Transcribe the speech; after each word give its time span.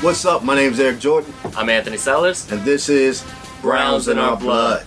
What's 0.00 0.24
up? 0.24 0.44
My 0.44 0.54
name's 0.54 0.78
Eric 0.78 1.00
Jordan, 1.00 1.32
I'm 1.56 1.68
Anthony 1.68 1.96
Sellers. 1.96 2.50
and 2.52 2.62
this 2.64 2.88
is 2.88 3.24
Browns 3.60 4.06
in 4.06 4.16
Our 4.18 4.36
Blood. 4.36 4.86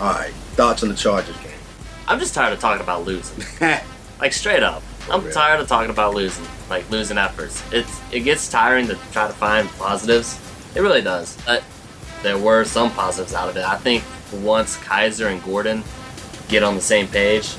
All 0.00 0.12
right, 0.12 0.32
thoughts 0.54 0.82
on 0.82 0.90
the 0.90 0.94
Chargers 0.94 1.36
game? 1.38 1.52
I'm 2.06 2.18
just 2.18 2.34
tired 2.34 2.52
of 2.52 2.60
talking 2.60 2.82
about 2.82 3.04
losing. 3.04 3.44
Like 4.20 4.34
straight 4.34 4.62
up. 4.62 4.82
I'm 5.10 5.24
real. 5.24 5.32
tired 5.32 5.60
of 5.60 5.68
talking 5.68 5.88
about 5.90 6.12
losing. 6.14 6.44
Like 6.68 6.90
losing 6.90 7.16
efforts. 7.16 7.62
It's 7.72 7.98
it 8.12 8.20
gets 8.20 8.50
tiring 8.50 8.86
to 8.88 8.96
try 9.12 9.26
to 9.26 9.32
find 9.32 9.66
positives. 9.70 10.38
It 10.76 10.80
really 10.82 11.00
does. 11.00 11.38
But 11.46 11.64
there 12.22 12.36
were 12.36 12.64
some 12.64 12.90
positives 12.90 13.32
out 13.32 13.48
of 13.48 13.56
it. 13.56 13.64
I 13.64 13.78
think 13.78 14.04
once 14.44 14.76
Kizer 14.76 15.32
and 15.32 15.42
Gordon 15.42 15.82
get 16.48 16.62
on 16.62 16.74
the 16.74 16.82
same 16.82 17.08
page, 17.08 17.54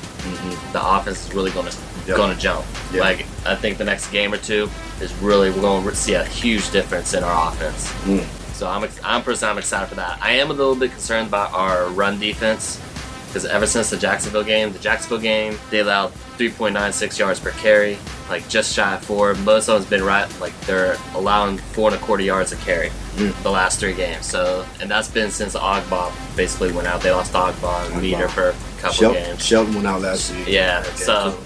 the 0.72 0.80
offense 0.96 1.26
is 1.28 1.34
really 1.34 1.50
gonna 1.50 1.70
Yeah. 2.06 2.16
gonna 2.16 2.34
jump. 2.36 2.64
Yeah. 2.92 3.00
Like 3.00 3.26
I 3.46 3.54
think 3.54 3.78
the 3.78 3.84
next 3.84 4.10
game 4.10 4.32
or 4.32 4.38
two 4.38 4.68
is 5.00 5.12
really 5.14 5.50
we're 5.50 5.60
going 5.60 5.84
to 5.84 5.94
see 5.96 6.14
a 6.14 6.24
huge 6.24 6.70
difference 6.70 7.14
in 7.14 7.22
our 7.24 7.48
offense. 7.52 7.88
Mm. 8.04 8.24
So 8.54 8.68
I'm 8.68 8.84
ex- 8.84 9.00
I'm 9.04 9.22
personally 9.22 9.52
I'm 9.52 9.58
excited 9.58 9.88
for 9.88 9.94
that. 9.96 10.18
I 10.22 10.32
am 10.32 10.50
a 10.50 10.54
little 10.54 10.74
bit 10.76 10.90
concerned 10.92 11.28
about 11.28 11.52
our 11.52 11.86
run 11.90 12.18
defense 12.20 12.80
because 13.26 13.44
ever 13.46 13.66
since 13.66 13.88
the 13.90 13.96
Jacksonville 13.96 14.44
game, 14.44 14.72
the 14.72 14.78
Jacksonville 14.78 15.18
game, 15.18 15.58
they 15.70 15.78
allowed 15.80 16.12
3.96 16.36 17.18
yards 17.18 17.40
per 17.40 17.50
carry, 17.52 17.96
like 18.28 18.46
just 18.48 18.74
shy 18.74 18.94
of 18.94 19.02
four. 19.04 19.34
Most 19.36 19.68
of 19.68 19.76
them's 19.78 19.88
been 19.88 20.04
right, 20.04 20.28
like 20.40 20.58
they're 20.62 20.96
allowing 21.14 21.56
four 21.58 21.88
and 21.90 21.96
a 21.96 22.04
quarter 22.04 22.22
yards 22.22 22.52
a 22.52 22.56
carry 22.56 22.90
Mm. 23.16 23.42
the 23.42 23.50
last 23.50 23.78
three 23.80 23.92
games. 23.94 24.26
So 24.26 24.64
and 24.80 24.90
that's 24.90 25.08
been 25.08 25.30
since 25.30 25.54
Ogbah 25.54 26.12
basically 26.36 26.72
went 26.72 26.86
out. 26.88 27.00
They 27.00 27.10
lost 27.10 27.32
Ogbah 27.32 27.90
and 27.92 28.30
for 28.30 28.54
couple 28.82 28.96
Shel- 28.98 29.12
games. 29.14 29.44
Shelton 29.44 29.74
went 29.74 29.86
out 29.86 30.00
last 30.02 30.32
year. 30.34 30.44
Yeah, 30.48 30.84
Okay, 30.86 30.96
so- 30.96 31.30
too. 31.32 31.38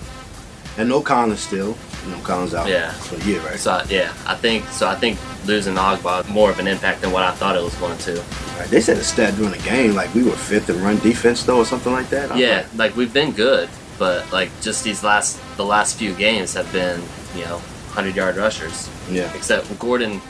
and 0.80 0.88
no 0.88 1.00
Collins 1.00 1.40
still. 1.40 1.76
No 2.10 2.18
Collins 2.22 2.54
out. 2.54 2.68
Yeah. 2.68 2.92
for 2.92 3.16
a 3.16 3.24
year, 3.24 3.40
right? 3.40 3.58
So 3.58 3.82
yeah, 3.88 4.12
I 4.26 4.34
think 4.36 4.68
so. 4.68 4.86
I 4.88 4.94
think 4.94 5.18
losing 5.44 5.74
Ogbah 5.74 6.28
more 6.28 6.50
of 6.50 6.58
an 6.60 6.68
impact 6.68 7.00
than 7.00 7.10
what 7.10 7.24
I 7.24 7.32
thought 7.32 7.56
it 7.56 7.62
was 7.62 7.74
going 7.76 7.98
to. 7.98 8.14
Right, 8.58 8.68
They 8.70 8.80
said 8.80 8.96
a 8.98 9.02
stat 9.04 9.34
during 9.36 9.50
the 9.50 9.58
game, 9.58 9.94
like 9.94 10.14
we 10.14 10.22
were 10.22 10.30
fifth 10.36 10.70
in 10.70 10.80
run 10.82 10.98
defense 10.98 11.42
though, 11.42 11.58
or 11.58 11.64
something 11.64 11.92
like 11.92 12.08
that. 12.10 12.30
I 12.30 12.36
Yeah, 12.38 12.62
thought- 12.62 12.76
like 12.76 12.96
we've 12.96 13.12
been 13.12 13.32
good, 13.32 13.68
but 13.98 14.30
like 14.32 14.50
just 14.60 14.84
these 14.84 15.02
last 15.02 15.38
the 15.56 15.64
last 15.64 15.96
few 15.96 16.12
games 16.14 16.54
have 16.54 16.70
been 16.72 17.02
you 17.34 17.44
know 17.44 17.60
hundred 17.90 18.14
yard 18.14 18.36
rushers. 18.36 18.88
yeah. 19.10 19.28
Except 19.34 19.66
Gordon, 19.80 20.20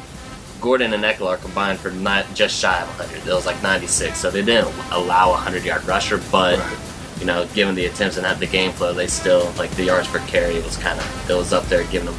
Gordon 0.62 0.94
and 0.94 1.04
Ekeler 1.04 1.38
combined 1.42 1.78
for 1.78 1.90
not 1.90 2.24
just 2.34 2.56
shy 2.58 2.80
of 2.80 2.88
hundred. 2.96 3.26
It 3.28 3.34
was 3.34 3.44
like 3.44 3.62
ninety 3.62 3.86
six, 3.86 4.18
so 4.18 4.30
they 4.30 4.42
didn't 4.42 4.72
allow 4.92 5.32
a 5.32 5.36
hundred 5.36 5.62
yard 5.64 5.84
rusher, 5.86 6.18
but. 6.32 6.58
Right. 6.58 6.78
You 7.20 7.26
know, 7.26 7.46
given 7.54 7.74
the 7.74 7.86
attempts 7.86 8.16
and 8.18 8.26
had 8.26 8.38
the 8.38 8.46
game 8.46 8.72
flow, 8.72 8.92
they 8.92 9.06
still 9.06 9.50
like 9.56 9.70
the 9.72 9.84
yards 9.84 10.06
per 10.08 10.18
carry 10.26 10.60
was 10.60 10.76
kind 10.76 10.98
of 11.00 11.30
it 11.30 11.34
was 11.34 11.52
up 11.52 11.64
there, 11.66 11.82
giving 11.84 12.06
them 12.06 12.14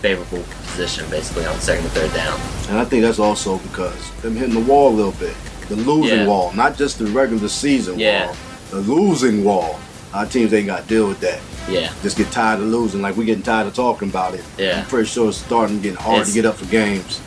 favorable 0.00 0.44
position 0.62 1.08
basically 1.10 1.44
on 1.46 1.58
second 1.60 1.84
and 1.84 1.92
third 1.92 2.12
down. 2.14 2.38
And 2.68 2.78
I 2.78 2.84
think 2.84 3.02
that's 3.02 3.18
also 3.18 3.58
because 3.58 4.10
them 4.22 4.36
hitting 4.36 4.54
the 4.54 4.60
wall 4.70 4.90
a 4.90 4.94
little 4.96 5.12
bit. 5.12 5.34
The 5.68 5.76
losing 5.76 6.20
Yeah. 6.20 6.26
wall, 6.26 6.52
not 6.54 6.76
just 6.76 6.98
the 6.98 7.06
regular 7.06 7.48
season 7.48 7.98
Yeah. 7.98 8.26
wall. 8.26 8.36
The 8.70 8.76
losing 8.80 9.44
wall. 9.44 9.78
Our 10.14 10.24
teams 10.26 10.52
ain't 10.54 10.66
got 10.66 10.82
to 10.82 10.88
deal 10.88 11.08
with 11.08 11.20
that. 11.20 11.40
Yeah, 11.68 11.90
Just 12.02 12.16
get 12.16 12.30
tired 12.30 12.60
of 12.60 12.66
losing. 12.68 13.02
Like 13.02 13.16
we're 13.16 13.24
getting 13.24 13.42
tired 13.42 13.66
of 13.66 13.74
talking 13.74 14.08
about 14.08 14.32
it. 14.34 14.42
Yeah. 14.56 14.78
I'm 14.80 14.86
pretty 14.86 15.06
sure 15.08 15.28
it's 15.28 15.36
starting 15.38 15.80
getting 15.82 15.98
hard 15.98 16.20
It's- 16.20 16.28
to 16.28 16.34
get 16.34 16.46
up 16.46 16.56
for 16.56 16.64
games. 16.66 17.20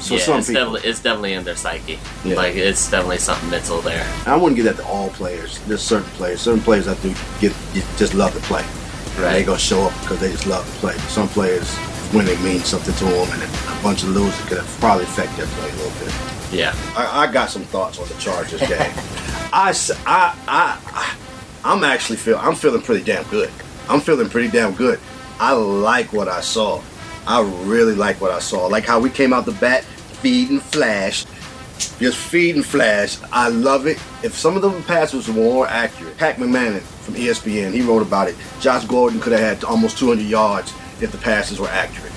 So 0.00 0.14
yeah, 0.14 0.38
it's 0.38 0.48
people. 0.48 0.62
definitely 0.64 0.90
it's 0.90 1.00
definitely 1.00 1.32
in 1.34 1.44
their 1.44 1.56
psyche. 1.56 1.98
Yeah. 2.24 2.36
Like 2.36 2.54
it's 2.56 2.90
definitely 2.90 3.18
something 3.18 3.50
mental 3.50 3.80
there. 3.80 4.06
I 4.26 4.36
wouldn't 4.36 4.56
give 4.56 4.64
that 4.64 4.76
to 4.76 4.86
all 4.86 5.10
players. 5.10 5.58
There's 5.60 5.82
certain 5.82 6.08
players. 6.12 6.40
Certain 6.40 6.60
players 6.62 6.88
I 6.88 6.94
do 6.94 7.14
get 7.40 7.52
just 7.96 8.14
love 8.14 8.32
to 8.34 8.40
play. 8.40 8.62
And 8.62 9.16
they 9.18 9.22
Right. 9.22 9.46
gonna 9.46 9.58
show 9.58 9.82
up 9.82 9.92
because 10.00 10.20
they 10.20 10.30
just 10.30 10.46
love 10.46 10.64
to 10.64 10.78
play. 10.80 10.96
Some 11.08 11.28
players 11.28 11.68
when 12.12 12.24
winning 12.26 12.42
means 12.42 12.66
something 12.66 12.94
to 12.94 13.04
them, 13.04 13.28
and 13.32 13.42
a 13.42 13.82
bunch 13.82 14.02
of 14.02 14.08
losing 14.10 14.46
could 14.46 14.58
probably 14.80 15.04
affect 15.04 15.36
their 15.36 15.46
play 15.46 15.68
a 15.70 15.74
little 15.76 15.92
bit. 16.04 16.14
Yeah. 16.52 16.74
I, 16.96 17.26
I 17.28 17.32
got 17.32 17.50
some 17.50 17.62
thoughts 17.62 17.98
on 18.00 18.08
the 18.08 18.14
Chargers 18.14 18.60
game. 18.60 18.70
I, 19.52 19.74
I, 20.06 20.34
I, 20.48 21.14
I'm 21.64 21.84
actually 21.84 22.16
feel 22.16 22.38
I'm 22.38 22.54
feeling 22.54 22.82
pretty 22.82 23.04
damn 23.04 23.24
good. 23.24 23.50
I'm 23.88 24.00
feeling 24.00 24.28
pretty 24.28 24.48
damn 24.48 24.72
good. 24.74 24.98
I 25.38 25.52
like 25.52 26.12
what 26.12 26.28
I 26.28 26.40
saw. 26.40 26.82
I 27.26 27.42
really 27.64 27.94
like 27.94 28.20
what 28.20 28.30
I 28.30 28.38
saw. 28.38 28.66
Like 28.66 28.84
how 28.84 28.98
we 28.98 29.10
came 29.10 29.32
out 29.32 29.44
the 29.44 29.52
bat, 29.52 29.84
feed 30.20 30.50
and 30.50 30.62
flash. 30.62 31.24
Just 31.98 32.18
feed 32.18 32.56
and 32.56 32.64
flash. 32.64 33.18
I 33.32 33.48
love 33.48 33.86
it. 33.86 33.98
If 34.22 34.34
some 34.34 34.56
of 34.56 34.62
the 34.62 34.70
passes 34.82 35.28
were 35.28 35.34
more 35.34 35.66
accurate, 35.66 36.16
Pat 36.18 36.36
McMahon 36.36 36.80
from 36.80 37.14
ESPN, 37.14 37.72
he 37.72 37.82
wrote 37.82 38.02
about 38.02 38.28
it. 38.28 38.36
Josh 38.60 38.84
Gordon 38.84 39.20
could 39.20 39.32
have 39.32 39.40
had 39.40 39.64
almost 39.64 39.98
200 39.98 40.22
yards 40.22 40.72
if 41.00 41.10
the 41.12 41.18
passes 41.18 41.58
were 41.58 41.68
accurate. 41.68 42.12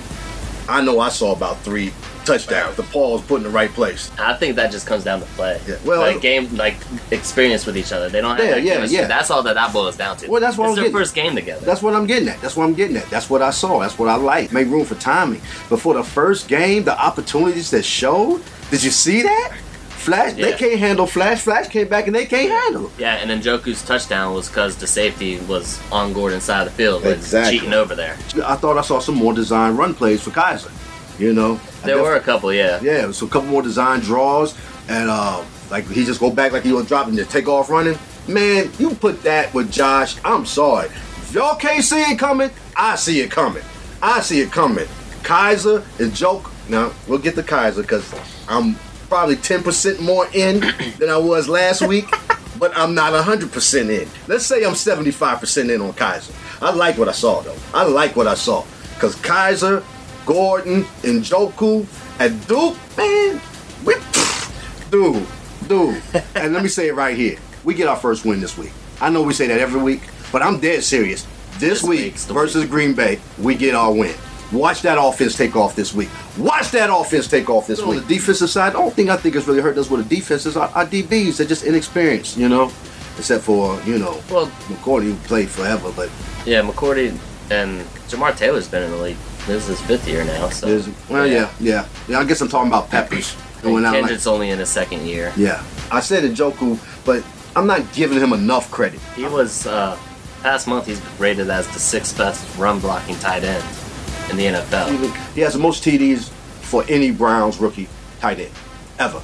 I 0.68 0.82
know 0.82 1.00
I 1.00 1.08
saw 1.08 1.32
about 1.32 1.58
three 1.60 1.92
touchdowns. 2.24 2.76
The 2.76 2.82
ball 2.84 3.12
was 3.12 3.22
put 3.22 3.36
in 3.36 3.42
the 3.44 3.50
right 3.50 3.70
place. 3.70 4.10
I 4.18 4.34
think 4.34 4.56
that 4.56 4.70
just 4.72 4.86
comes 4.86 5.04
down 5.04 5.20
to 5.20 5.26
play. 5.26 5.60
Yeah, 5.68 5.76
well- 5.84 6.00
like 6.00 6.20
game, 6.20 6.54
like 6.56 6.76
experience 7.10 7.66
with 7.66 7.76
each 7.76 7.92
other. 7.92 8.08
They 8.08 8.20
don't 8.20 8.36
have 8.36 8.44
Yeah, 8.44 8.54
that 8.56 8.62
yeah, 8.62 8.74
chemistry. 8.74 8.98
yeah. 8.98 9.06
That's 9.06 9.30
all 9.30 9.42
that 9.42 9.54
that 9.54 9.72
boils 9.72 9.96
down 9.96 10.16
to. 10.18 10.30
Well, 10.30 10.40
that's 10.40 10.56
what 10.56 10.64
it's 10.64 10.70
I'm 10.70 10.74
their 10.76 10.84
getting- 10.84 10.96
first 10.98 11.14
game 11.14 11.34
together. 11.34 11.64
That's 11.64 11.82
what 11.82 11.94
I'm 11.94 12.06
getting 12.06 12.28
at. 12.28 12.40
That's 12.40 12.56
what 12.56 12.64
I'm 12.64 12.74
getting 12.74 12.96
at. 12.96 13.08
That's 13.10 13.28
what 13.30 13.42
I 13.42 13.50
saw. 13.50 13.80
That's 13.80 13.98
what 13.98 14.08
I 14.08 14.16
like. 14.16 14.52
Make 14.52 14.68
room 14.68 14.84
for 14.84 14.94
timing. 14.96 15.40
But 15.70 15.80
for 15.80 15.94
the 15.94 16.04
first 16.04 16.48
game, 16.48 16.84
the 16.84 16.98
opportunities 16.98 17.70
that 17.70 17.84
showed, 17.84 18.42
did 18.70 18.82
you 18.82 18.90
see 18.90 19.22
that? 19.22 19.52
Flash, 19.88 20.34
they 20.34 20.52
can't 20.52 20.78
handle 20.78 21.06
Flash. 21.06 21.40
Flash 21.40 21.68
came 21.68 21.88
back 21.88 22.06
and 22.06 22.14
they 22.14 22.26
can't 22.26 22.50
handle. 22.50 22.88
it. 22.88 22.92
yeah, 22.98 23.14
and 23.14 23.30
then 23.30 23.40
Njoku's 23.40 23.82
touchdown 23.82 24.34
was 24.34 24.48
because 24.48 24.76
the 24.76 24.86
safety 24.86 25.38
was 25.48 25.80
on 25.90 26.12
Gordon's 26.12 26.42
side 26.44 26.66
of 26.66 26.72
the 26.72 26.76
field, 26.76 27.04
like 27.04 27.16
Exactly. 27.16 27.58
cheating 27.58 27.72
over 27.72 27.94
there. 27.94 28.12
I 28.44 28.54
thought 28.56 28.76
I 28.76 28.82
saw 28.82 28.98
some 28.98 29.14
more 29.14 29.32
design 29.32 29.78
run 29.78 29.94
plays 29.94 30.20
for 30.22 30.28
Kizer. 30.30 30.70
You 31.18 31.32
know, 31.32 31.60
There 31.84 32.02
were 32.02 32.16
a 32.16 32.20
couple, 32.20 32.52
yeah. 32.52 32.80
Yeah, 32.82 33.10
so 33.12 33.26
a 33.26 33.28
couple 33.28 33.48
more 33.48 33.62
design 33.62 34.00
draws, 34.00 34.56
and 34.88 35.08
uh, 35.08 35.44
like 35.70 35.86
he 35.88 36.04
just 36.04 36.20
go 36.20 36.30
back 36.30 36.52
like 36.52 36.64
he 36.64 36.72
was 36.72 36.86
dropping 36.88 37.16
to 37.16 37.24
take 37.24 37.48
off 37.48 37.70
running. 37.70 37.98
Man, 38.26 38.70
you 38.78 38.94
put 38.94 39.22
that 39.22 39.52
with 39.54 39.70
Josh. 39.70 40.16
I'm 40.24 40.46
sorry. 40.46 40.86
If 40.86 41.32
y'all 41.34 41.56
can't 41.56 41.84
see 41.84 42.00
it 42.00 42.18
coming, 42.18 42.50
I 42.76 42.96
see 42.96 43.20
it 43.20 43.30
coming. 43.30 43.62
I 44.02 44.20
see 44.20 44.40
it 44.40 44.50
coming. 44.50 44.86
Kizer 45.22 45.84
and 46.00 46.14
Joke. 46.14 46.50
Now 46.68 46.92
we'll 47.06 47.18
get 47.18 47.36
the 47.36 47.42
Kizer 47.42 47.82
because 47.82 48.12
I'm 48.48 48.76
probably 49.08 49.36
10% 49.36 50.00
more 50.00 50.26
in 50.32 50.60
than 50.98 51.08
I 51.10 51.16
was 51.16 51.48
last 51.48 51.86
week, 51.86 52.06
but 52.58 52.76
I'm 52.76 52.94
not 52.94 53.12
100% 53.12 53.88
in. 53.90 54.08
Let's 54.26 54.46
say 54.46 54.64
I'm 54.64 54.72
75% 54.72 55.74
in 55.74 55.80
on 55.80 55.92
Kizer. 55.92 56.32
I 56.62 56.72
like 56.72 56.98
what 56.98 57.08
I 57.08 57.12
saw 57.12 57.42
though. 57.42 57.56
I 57.72 57.84
like 57.84 58.16
what 58.16 58.26
I 58.26 58.34
saw 58.34 58.64
because 58.94 59.16
Kizer, 59.16 59.82
Gordon, 60.26 60.86
and 61.04 61.22
Njoku 61.22 61.86
and 62.18 62.46
Duke, 62.46 62.76
man, 62.96 63.40
we, 63.84 63.94
dude, 64.90 65.26
dude. 65.68 66.02
and 66.34 66.54
let 66.54 66.62
me 66.62 66.68
say 66.68 66.88
it 66.88 66.94
right 66.94 67.16
here: 67.16 67.38
we 67.64 67.74
get 67.74 67.88
our 67.88 67.96
first 67.96 68.24
win 68.24 68.40
this 68.40 68.56
week. 68.56 68.72
I 69.00 69.10
know 69.10 69.22
we 69.22 69.32
say 69.32 69.46
that 69.48 69.60
every 69.60 69.80
week, 69.80 70.02
but 70.32 70.42
I'm 70.42 70.60
dead 70.60 70.82
serious. 70.82 71.26
This, 71.58 71.60
This 71.60 71.82
week 71.82 72.00
week's 72.00 72.24
the 72.24 72.32
versus 72.34 72.64
Green 72.66 72.94
Bay, 72.94 73.20
we 73.38 73.54
get 73.54 73.74
our 73.74 73.92
win. 73.92 74.14
Watch 74.52 74.82
that 74.82 74.98
offense 75.00 75.36
take 75.36 75.56
off 75.56 75.74
this 75.74 75.94
week. 75.94 76.08
Watch 76.38 76.70
that 76.72 76.90
offense 76.92 77.28
take 77.28 77.48
off 77.48 77.66
this 77.66 77.80
week. 77.80 78.02
On 78.02 78.06
the 78.08 78.14
defensive 78.14 78.50
side, 78.50 78.74
the 78.74 78.78
only 78.78 78.90
thing 78.92 79.10
I 79.10 79.16
think 79.16 79.34
has 79.34 79.46
really 79.48 79.60
hurt 79.60 79.76
us 79.78 79.90
with 79.90 80.08
the 80.08 80.16
defense 80.16 80.46
is 80.46 80.56
our, 80.56 80.68
our 80.70 80.86
DBs. 80.86 81.38
They're 81.38 81.46
just 81.46 81.64
inexperienced, 81.64 82.36
you 82.36 82.48
know. 82.48 82.70
Except 83.16 83.44
for 83.44 83.80
you 83.82 83.98
know, 83.98 84.20
Well, 84.30 84.46
McCourty 84.68 85.04
who 85.04 85.14
played 85.26 85.48
forever, 85.48 85.92
but 85.94 86.10
yeah, 86.44 86.62
McCourty 86.62 87.16
and 87.50 87.80
Jamar 88.08 88.36
Taylor's 88.36 88.68
been 88.68 88.82
in 88.82 88.90
the 88.90 88.96
league. 88.96 89.16
This 89.46 89.68
is 89.68 89.78
his 89.78 89.80
fifth 89.82 90.08
year 90.08 90.24
now, 90.24 90.48
so. 90.48 90.66
there's 90.66 90.88
well, 91.08 91.26
yeah, 91.26 91.52
yeah, 91.60 91.86
yeah. 92.08 92.18
I 92.18 92.24
guess 92.24 92.40
I'm 92.40 92.48
talking 92.48 92.68
about 92.68 92.90
Peppers. 92.90 93.36
And 93.56 93.62
Going 93.64 93.84
out 93.84 94.00
like- 94.02 94.26
only 94.26 94.50
in 94.50 94.58
his 94.58 94.70
second 94.70 95.06
year. 95.06 95.32
Yeah, 95.36 95.62
I 95.90 96.00
said 96.00 96.24
Njoku, 96.24 96.78
but 97.04 97.22
I'm 97.54 97.66
not 97.66 97.92
giving 97.92 98.18
him 98.18 98.32
enough 98.32 98.70
credit. 98.70 99.00
He 99.14 99.24
was 99.24 99.66
uh, 99.66 99.98
past 100.42 100.66
month. 100.66 100.86
He's 100.86 101.00
rated 101.18 101.50
as 101.50 101.66
the 101.68 101.78
sixth 101.78 102.16
best 102.16 102.58
run 102.58 102.80
blocking 102.80 103.16
tight 103.16 103.44
end 103.44 103.64
in 104.30 104.36
the 104.36 104.46
NFL. 104.46 105.34
He 105.34 105.40
has 105.42 105.52
the 105.52 105.58
most 105.58 105.84
TDs 105.84 106.30
for 106.30 106.84
any 106.88 107.10
Browns 107.10 107.58
rookie 107.58 107.88
tight 108.20 108.40
end 108.40 108.52
ever. 108.98 109.20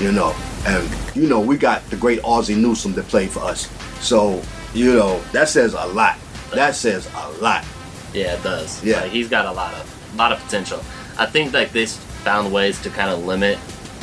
You 0.00 0.12
know, 0.12 0.34
and 0.66 0.88
you 1.16 1.28
know 1.28 1.40
we 1.40 1.56
got 1.56 1.84
the 1.90 1.96
great 1.96 2.20
Ozzie 2.22 2.54
Newsome 2.54 2.92
that 2.94 3.08
played 3.08 3.30
for 3.30 3.40
us. 3.40 3.68
So 4.00 4.40
you 4.72 4.94
know 4.94 5.20
that 5.32 5.48
says 5.48 5.74
a 5.74 5.86
lot. 5.86 6.16
That 6.54 6.76
says 6.76 7.08
a 7.14 7.28
lot. 7.42 7.64
Yeah, 8.12 8.34
it 8.34 8.42
does. 8.42 8.82
Yeah. 8.84 9.00
Like, 9.02 9.10
he's 9.10 9.28
got 9.28 9.46
a 9.46 9.52
lot 9.52 9.74
of 9.74 10.16
lot 10.16 10.32
of 10.32 10.40
potential. 10.42 10.82
I 11.18 11.26
think 11.26 11.52
like 11.52 11.72
they 11.72 11.86
found 11.86 12.52
ways 12.52 12.80
to 12.82 12.90
kind 12.90 13.10
of 13.10 13.24
limit 13.24 13.58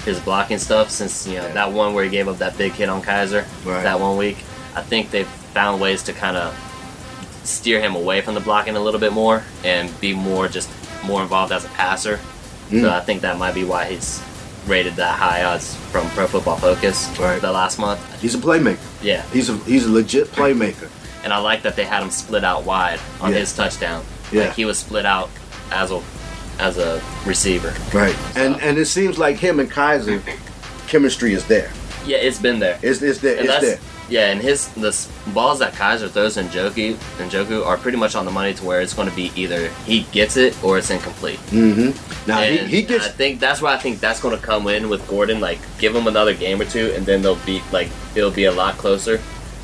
his 0.06 0.20
blocking 0.20 0.60
stuff 0.60 0.90
since 0.92 1.26
you 1.28 1.36
know 1.38 1.48
Yeah. 1.48 1.54
that 1.54 1.72
one 1.72 1.94
where 1.94 2.04
he 2.04 2.10
gave 2.10 2.28
up 2.28 2.38
that 2.40 2.58
big 2.58 2.74
hit 2.74 2.90
on 2.90 3.02
Kizer 3.02 3.46
Right. 3.66 3.84
that 3.84 4.00
one 4.00 4.18
week. 4.18 4.38
I 4.76 4.82
think 4.82 5.10
they've 5.12 5.28
found 5.54 5.82
ways 5.82 6.04
to 6.04 6.14
kind 6.14 6.38
of 6.38 6.54
steer 7.44 7.80
him 7.80 7.96
away 7.96 8.22
from 8.22 8.34
the 8.34 8.40
blocking 8.40 8.76
a 8.76 8.80
little 8.80 9.00
bit 9.00 9.14
more 9.14 9.44
and 9.64 9.90
be 10.02 10.14
more 10.14 10.48
just 10.48 10.70
more 11.04 11.22
involved 11.22 11.52
as 11.52 11.66
a 11.66 11.70
passer. 11.70 12.20
Mm. 12.70 12.82
So 12.82 12.92
I 12.92 13.00
think 13.02 13.22
that 13.22 13.38
might 13.38 13.54
be 13.56 13.64
why 13.64 13.86
he's 13.86 14.22
rated 14.68 14.96
that 14.96 15.18
high 15.20 15.44
odds 15.44 15.76
from 15.92 16.10
Pro 16.12 16.26
Football 16.28 16.58
Focus 16.58 17.08
Right. 17.20 17.40
the 17.42 17.52
last 17.52 17.78
month. 17.80 18.00
He's 18.22 18.34
a 18.36 18.40
playmaker. 18.40 18.80
Yeah, 19.02 19.24
He's 19.32 19.50
a 19.50 19.58
he's 19.58 19.86
a 19.86 19.92
legit 19.92 20.32
playmaker. 20.32 20.90
And 21.26 21.34
I 21.34 21.40
like 21.40 21.64
that 21.64 21.76
they 21.76 21.84
had 21.84 22.02
him 22.04 22.12
split 22.12 22.44
out 22.46 22.64
wide 22.66 23.00
on 23.20 23.32
Yeah. 23.34 23.40
his 23.40 23.54
touchdown. 23.54 24.06
Yeah. 24.32 24.44
Like 24.44 24.54
he 24.54 24.64
was 24.64 24.78
split 24.80 25.06
out 25.06 25.30
as 25.72 25.92
a 25.92 26.02
as 26.60 26.78
a 26.78 27.02
receiver. 27.26 27.74
Right. 27.94 28.16
And 28.38 28.62
and 28.62 28.78
it 28.78 28.86
seems 28.86 29.18
like 29.18 29.38
him 29.38 29.60
and 29.60 29.70
Kizer 29.70 30.22
chemistry 30.88 31.34
is 31.34 31.44
there. 31.48 31.72
Yeah, 32.06 32.18
it's 32.18 32.40
been 32.40 32.60
there. 32.60 32.78
It's 32.82 33.02
it's 33.02 33.20
there. 33.20 33.38
And 33.40 33.48
It's 33.50 33.62
there. 33.62 33.80
yeah, 34.10 34.32
and 34.32 34.40
his 34.40 34.68
the 34.76 34.92
balls 35.34 35.58
that 35.60 35.74
Kizer 35.74 36.10
throws 36.10 36.38
in 36.38 36.48
Njoku 36.50 36.92
and 37.20 37.32
Njoku 37.32 37.66
are 37.66 37.78
pretty 37.78 37.98
much 37.98 38.14
on 38.16 38.24
the 38.26 38.32
money 38.32 38.54
to 38.54 38.64
where 38.64 38.80
it's 38.82 38.94
going 38.94 39.10
to 39.10 39.16
be 39.16 39.32
either 39.36 39.70
he 39.86 40.04
gets 40.12 40.38
it 40.38 40.56
or 40.64 40.78
it's 40.78 40.92
incomplete. 40.92 41.40
Mm-hmm. 41.50 42.30
Now 42.30 42.42
he, 42.44 42.58
he 42.58 42.82
gets 42.84 43.08
I 43.08 43.10
think 43.10 43.40
that's 43.40 43.62
where 43.64 43.74
I 43.74 43.78
think 43.78 44.00
that's 44.00 44.20
going 44.22 44.38
to 44.40 44.42
come 44.42 44.68
in 44.68 44.90
with 44.90 45.08
Gordon. 45.08 45.40
Like, 45.40 45.60
give 45.80 45.96
him 45.96 46.06
another 46.08 46.36
game 46.36 46.62
or 46.62 46.66
two, 46.66 46.94
and 46.96 47.04
then 47.06 47.24
they'll 47.24 47.44
be 47.46 47.62
like 47.72 47.90
it'll 48.16 48.30
be 48.32 48.46
a 48.46 48.52
lot 48.52 48.78
closer. 48.78 49.20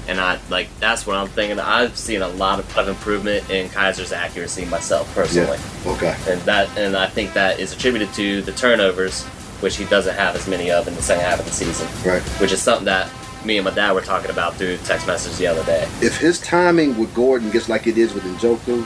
And 0.07 0.19
I 0.19 0.39
like 0.49 0.67
that's 0.79 1.05
what 1.05 1.15
I'm 1.15 1.27
thinking. 1.27 1.59
I've 1.59 1.95
seen 1.97 2.21
a 2.21 2.27
lot 2.27 2.59
of, 2.59 2.77
of 2.77 2.87
improvement 2.87 3.49
in 3.49 3.69
Kizer's 3.69 4.11
accuracy 4.11 4.65
myself 4.65 5.13
personally, 5.13 5.59
yeah. 5.85 5.91
Okay. 5.91 6.15
and 6.27 6.41
that 6.41 6.75
and 6.77 6.97
I 6.97 7.07
think 7.07 7.33
that 7.33 7.59
is 7.59 7.71
attributed 7.71 8.11
to 8.15 8.41
the 8.41 8.51
turnovers, 8.51 9.23
which 9.61 9.77
he 9.77 9.85
doesn't 9.85 10.15
have 10.15 10.35
as 10.35 10.47
many 10.47 10.71
of 10.71 10.87
in 10.87 10.95
the 10.95 11.01
second 11.01 11.23
half 11.23 11.39
of 11.39 11.45
the 11.45 11.51
season, 11.51 11.87
Right. 12.05 12.21
which 12.41 12.51
is 12.51 12.61
something 12.61 12.85
that 12.85 13.09
me 13.45 13.57
and 13.57 13.65
my 13.65 13.71
dad 13.71 13.91
were 13.93 14.01
talking 14.01 14.29
about 14.31 14.55
through 14.55 14.77
text 14.77 15.07
message 15.07 15.35
the 15.37 15.47
other 15.47 15.63
day. 15.65 15.87
If 16.01 16.17
his 16.17 16.39
timing 16.41 16.97
with 16.97 17.13
Gordon 17.13 17.49
gets 17.51 17.69
like 17.69 17.87
it 17.87 17.97
is 17.97 18.13
with 18.13 18.23
Njoku, 18.23 18.85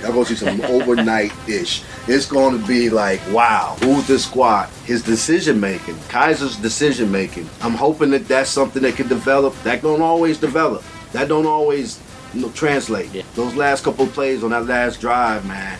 y'all 0.00 0.12
gonna 0.12 0.24
see 0.24 0.34
some 0.34 0.60
overnight 0.62 1.32
ish. 1.48 1.82
It's 2.06 2.26
gonna 2.26 2.64
be 2.66 2.90
like, 2.90 3.20
wow, 3.30 3.76
who's 3.80 4.06
this 4.06 4.24
squad? 4.24 4.68
His 4.84 5.02
decision 5.02 5.58
making, 5.60 5.94
Kizer's 6.08 6.56
decision 6.56 7.10
making. 7.10 7.48
I'm 7.60 7.74
hoping 7.74 8.10
that 8.10 8.28
that's 8.28 8.50
something 8.50 8.82
that 8.82 8.96
can 8.96 9.08
develop. 9.08 9.54
That 9.62 9.82
don't 9.82 10.02
always 10.02 10.38
develop. 10.38 10.82
That 11.12 11.28
don't 11.28 11.46
always 11.46 12.00
you 12.34 12.42
know, 12.42 12.50
translate. 12.50 13.10
Yeah. 13.12 13.22
Those 13.34 13.54
last 13.54 13.84
couple 13.84 14.04
of 14.04 14.12
plays 14.12 14.44
on 14.44 14.50
that 14.50 14.66
last 14.66 15.00
drive, 15.00 15.46
man. 15.46 15.78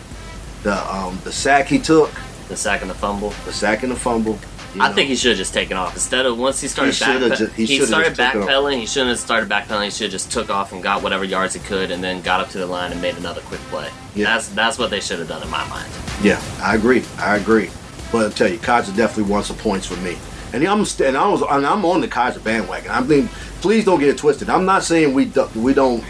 The 0.63 0.75
um 0.93 1.19
the 1.23 1.31
sack 1.31 1.67
he 1.67 1.77
took, 1.79 2.11
The 2.47 2.57
sack 2.57 2.81
and 2.81 2.89
the 2.89 2.95
fumble. 2.95 3.29
the 3.45 3.53
sack 3.53 3.83
and 3.83 3.91
the 3.91 3.95
fumble. 3.95 4.39
You 4.75 4.81
I 4.81 4.89
know. 4.89 4.95
think 4.95 5.09
he 5.09 5.15
should 5.15 5.29
have 5.29 5.37
just 5.37 5.53
taken 5.53 5.77
off 5.77 5.93
instead 5.93 6.25
of 6.25 6.37
once 6.37 6.59
he 6.61 6.67
started 6.67 6.93
He 6.93 7.03
shoulda 7.05 7.29
backpe- 7.29 7.37
ju- 7.37 7.45
he 7.55 7.65
he, 7.65 7.85
started 7.85 8.15
just 8.15 8.19
taken 8.19 8.41
off. 8.43 8.49
backpedaling. 8.49 8.79
He 8.79 8.85
shouldn't 8.85 9.09
have 9.11 9.19
started 9.19 9.49
backpedaling. 9.49 9.85
He 9.85 9.89
should 9.91 10.01
have 10.05 10.11
just 10.11 10.31
took 10.31 10.49
off 10.49 10.71
and 10.73 10.83
got 10.83 11.01
whatever 11.01 11.23
yards 11.23 11.53
he 11.53 11.59
could, 11.61 11.89
and 11.91 12.03
then 12.03 12.21
got 12.21 12.41
up 12.41 12.49
to 12.49 12.57
the 12.57 12.65
line 12.67 12.91
and 12.91 13.01
made 13.01 13.17
another 13.17 13.41
quick 13.41 13.61
play. 13.71 13.89
Yeah. 14.13 14.25
That's 14.25 14.49
that's 14.49 14.77
what 14.77 14.89
they 14.89 14.99
should 14.99 15.19
have 15.19 15.27
done 15.27 15.41
in 15.41 15.49
my 15.49 15.67
mind. 15.69 15.91
Yeah, 16.21 16.41
I 16.61 16.75
agree. 16.75 17.03
I 17.17 17.37
agree. 17.37 17.69
But 18.11 18.25
I'll 18.25 18.31
tell 18.31 18.49
you, 18.49 18.57
Kizer 18.59 18.95
definitely 18.95 19.31
won 19.31 19.43
some 19.43 19.57
points 19.57 19.87
for 19.87 19.95
me. 19.97 20.17
And 20.53 20.63
I'm 20.65 20.79
and 21.05 21.17
I 21.17 21.27
was 21.27 21.41
and 21.41 21.65
I'm 21.65 21.83
on 21.85 22.01
the 22.01 22.07
Kizer 22.07 22.43
bandwagon. 22.43 22.91
I 22.91 23.01
mean, 23.01 23.27
please 23.61 23.85
don't 23.85 23.99
get 23.99 24.09
it 24.09 24.17
twisted. 24.17 24.49
I'm 24.49 24.65
not 24.65 24.83
saying 24.83 25.13
we 25.13 25.25
do, 25.25 25.47
we 25.55 25.73
don't 25.73 26.03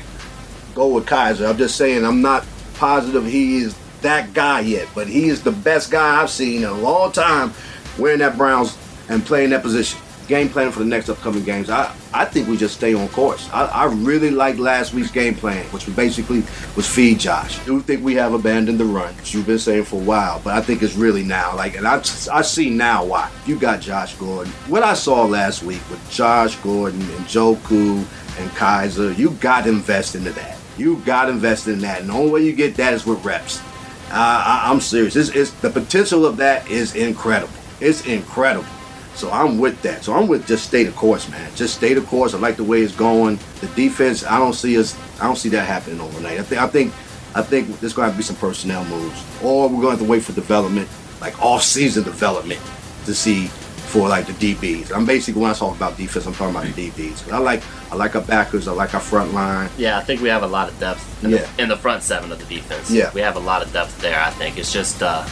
go 0.75 0.88
with 0.88 1.06
Kizer. 1.06 1.50
I'm 1.50 1.57
just 1.57 1.75
saying 1.77 2.04
I'm 2.06 2.21
not 2.21 2.45
positive 2.75 3.25
he 3.25 3.57
is 3.57 3.75
that 4.04 4.33
guy 4.33 4.59
yet. 4.59 4.88
But 4.94 5.07
he 5.07 5.27
is 5.30 5.42
the 5.42 5.51
best 5.51 5.89
guy 5.89 6.21
I've 6.21 6.30
seen 6.30 6.63
in 6.63 6.69
a 6.69 6.74
long 6.74 7.12
time 7.12 7.51
wearing 7.97 8.19
that 8.19 8.38
Browns 8.38 8.77
and 9.09 9.25
playing 9.25 9.51
that 9.51 9.61
position. 9.61 9.99
Game 10.27 10.49
plan 10.49 10.73
for 10.73 10.79
the 10.79 10.85
next 10.85 11.07
upcoming 11.07 11.45
games. 11.45 11.69
I, 11.69 11.95
I 12.13 12.25
think 12.25 12.49
we 12.49 12.57
just 12.57 12.75
stay 12.75 12.94
on 12.94 13.07
course. 13.09 13.49
I, 13.53 13.65
I 13.65 13.85
really 13.85 14.29
like 14.29 14.57
last 14.57 14.94
week's 14.94 15.09
game 15.09 15.35
plan, 15.35 15.63
which 15.67 15.94
basically 15.95 16.44
was 16.75 16.85
feed 16.85 17.21
Josh. 17.21 17.61
I 17.61 17.63
do 17.63 17.79
think 17.79 18.03
we 18.03 18.15
have 18.15 18.33
abandoned 18.33 18.77
the 18.77 18.83
run, 18.83 19.15
which 19.15 19.33
you've 19.33 19.47
been 19.47 19.57
saying 19.57 19.85
for 19.85 20.01
a 20.01 20.03
while, 20.03 20.41
but 20.44 20.53
I 20.53 20.61
think 20.61 20.83
it's 20.83 20.95
really 20.95 21.23
now. 21.23 21.55
Like, 21.55 21.77
and 21.77 21.88
I, 21.88 21.99
I 22.31 22.41
see 22.41 22.69
now 22.69 23.05
why. 23.05 23.31
You 23.45 23.57
got 23.57 23.79
Josh 23.79 24.15
Gordon. 24.15 24.51
What 24.67 24.83
I 24.83 24.95
saw 24.95 25.23
last 25.23 25.63
week 25.63 25.81
with 25.89 26.11
Josh 26.11 26.57
Gordon 26.57 26.99
and 26.99 27.25
Njoku 27.25 27.99
and 28.38 28.51
Kizer, 28.51 29.17
you 29.17 29.31
got 29.31 29.63
to 29.63 29.69
invest 29.69 30.15
into 30.15 30.33
that. 30.33 30.57
You 30.77 30.97
got 31.05 31.25
to 31.25 31.31
invest 31.31 31.69
in 31.69 31.79
that. 31.79 32.01
And 32.01 32.09
the 32.09 32.13
only 32.13 32.31
way 32.31 32.44
you 32.44 32.53
get 32.53 32.75
that 32.75 32.94
is 32.94 33.05
with 33.05 33.23
reps. 33.23 33.61
Uh, 34.09 34.13
I, 34.13 34.63
I'm 34.65 34.79
serious. 34.79 35.15
It's, 35.15 35.29
it's, 35.29 35.51
the 35.51 35.69
potential 35.69 36.25
of 36.25 36.38
that 36.38 36.69
is 36.69 36.95
incredible. 36.95 37.53
It's 37.79 38.06
incredible. 38.06 38.68
So 39.15 39.31
I'm 39.31 39.57
with 39.57 39.81
that. 39.81 40.03
So 40.03 40.13
I'm 40.13 40.27
with 40.27 40.45
just 40.47 40.68
stay 40.68 40.83
the 40.83 40.91
course, 40.91 41.27
man. 41.29 41.50
Just 41.56 41.75
stay 41.77 41.94
the 41.95 42.01
course. 42.01 42.33
I 42.35 42.38
like 42.38 42.56
the 42.56 42.63
way 42.63 42.81
it's 42.81 42.95
going. 42.95 43.39
The 43.62 43.68
defense, 43.75 44.24
I 44.25 44.38
don't 44.38 44.53
see 44.53 44.77
us. 44.79 44.95
I 45.19 45.25
don't 45.25 45.38
see 45.38 45.50
that 45.50 45.65
happening 45.65 46.00
overnight. 46.01 46.39
I 46.39 46.44
think. 46.44 46.62
I 46.62 46.68
think. 46.68 46.94
I 47.35 47.41
think 47.44 47.79
there's 47.81 47.94
going 47.94 48.07
to 48.07 48.13
have 48.13 48.13
to 48.13 48.18
be 48.18 48.24
some 48.24 48.35
personnel 48.38 48.83
moves, 48.85 49.24
or 49.44 49.63
we're 49.69 49.81
going 49.81 49.83
to 49.83 49.89
have 49.91 50.00
to 50.00 50.06
wait 50.06 50.24
for 50.24 50.31
development, 50.31 50.88
like 51.21 51.39
off-season 51.44 52.03
development, 52.03 52.59
to 53.06 53.13
see 53.13 53.45
for 53.47 54.07
like 54.07 54.25
the 54.27 54.33
DBs. 54.33 54.91
I'm 54.95 55.06
basically 55.06 55.41
when 55.41 55.51
I 55.51 55.53
talk 55.53 55.75
about 55.75 55.97
defense, 55.97 56.25
I'm 56.25 56.33
talking 56.33 56.56
about 56.56 56.73
the 56.73 56.89
DBs. 56.89 57.31
I 57.31 57.38
like. 57.39 57.62
I 57.91 57.95
like 57.95 58.15
our 58.15 58.21
backers. 58.21 58.68
I 58.68 58.71
like 58.73 58.94
our 58.94 59.00
front 59.00 59.33
line. 59.33 59.69
Yeah, 59.77 59.97
I 59.97 60.03
think 60.03 60.21
we 60.21 60.30
have 60.30 60.44
a 60.44 60.47
lot 60.47 60.69
of 60.69 60.80
depth 60.80 61.23
in, 61.23 61.31
Yeah. 61.31 61.38
the, 61.57 61.63
in 61.63 61.69
the 61.69 61.77
front 61.77 62.03
seven 62.03 62.31
of 62.31 62.39
the 62.39 62.56
defense. 62.56 62.89
Yeah. 62.91 63.12
we 63.13 63.21
have 63.21 63.35
a 63.35 63.39
lot 63.39 63.62
of 63.65 63.71
depth 63.73 64.00
there. 64.00 64.19
I 64.19 64.30
think 64.31 64.57
it's 64.57 64.71
just 64.73 65.01
uh, 65.01 65.23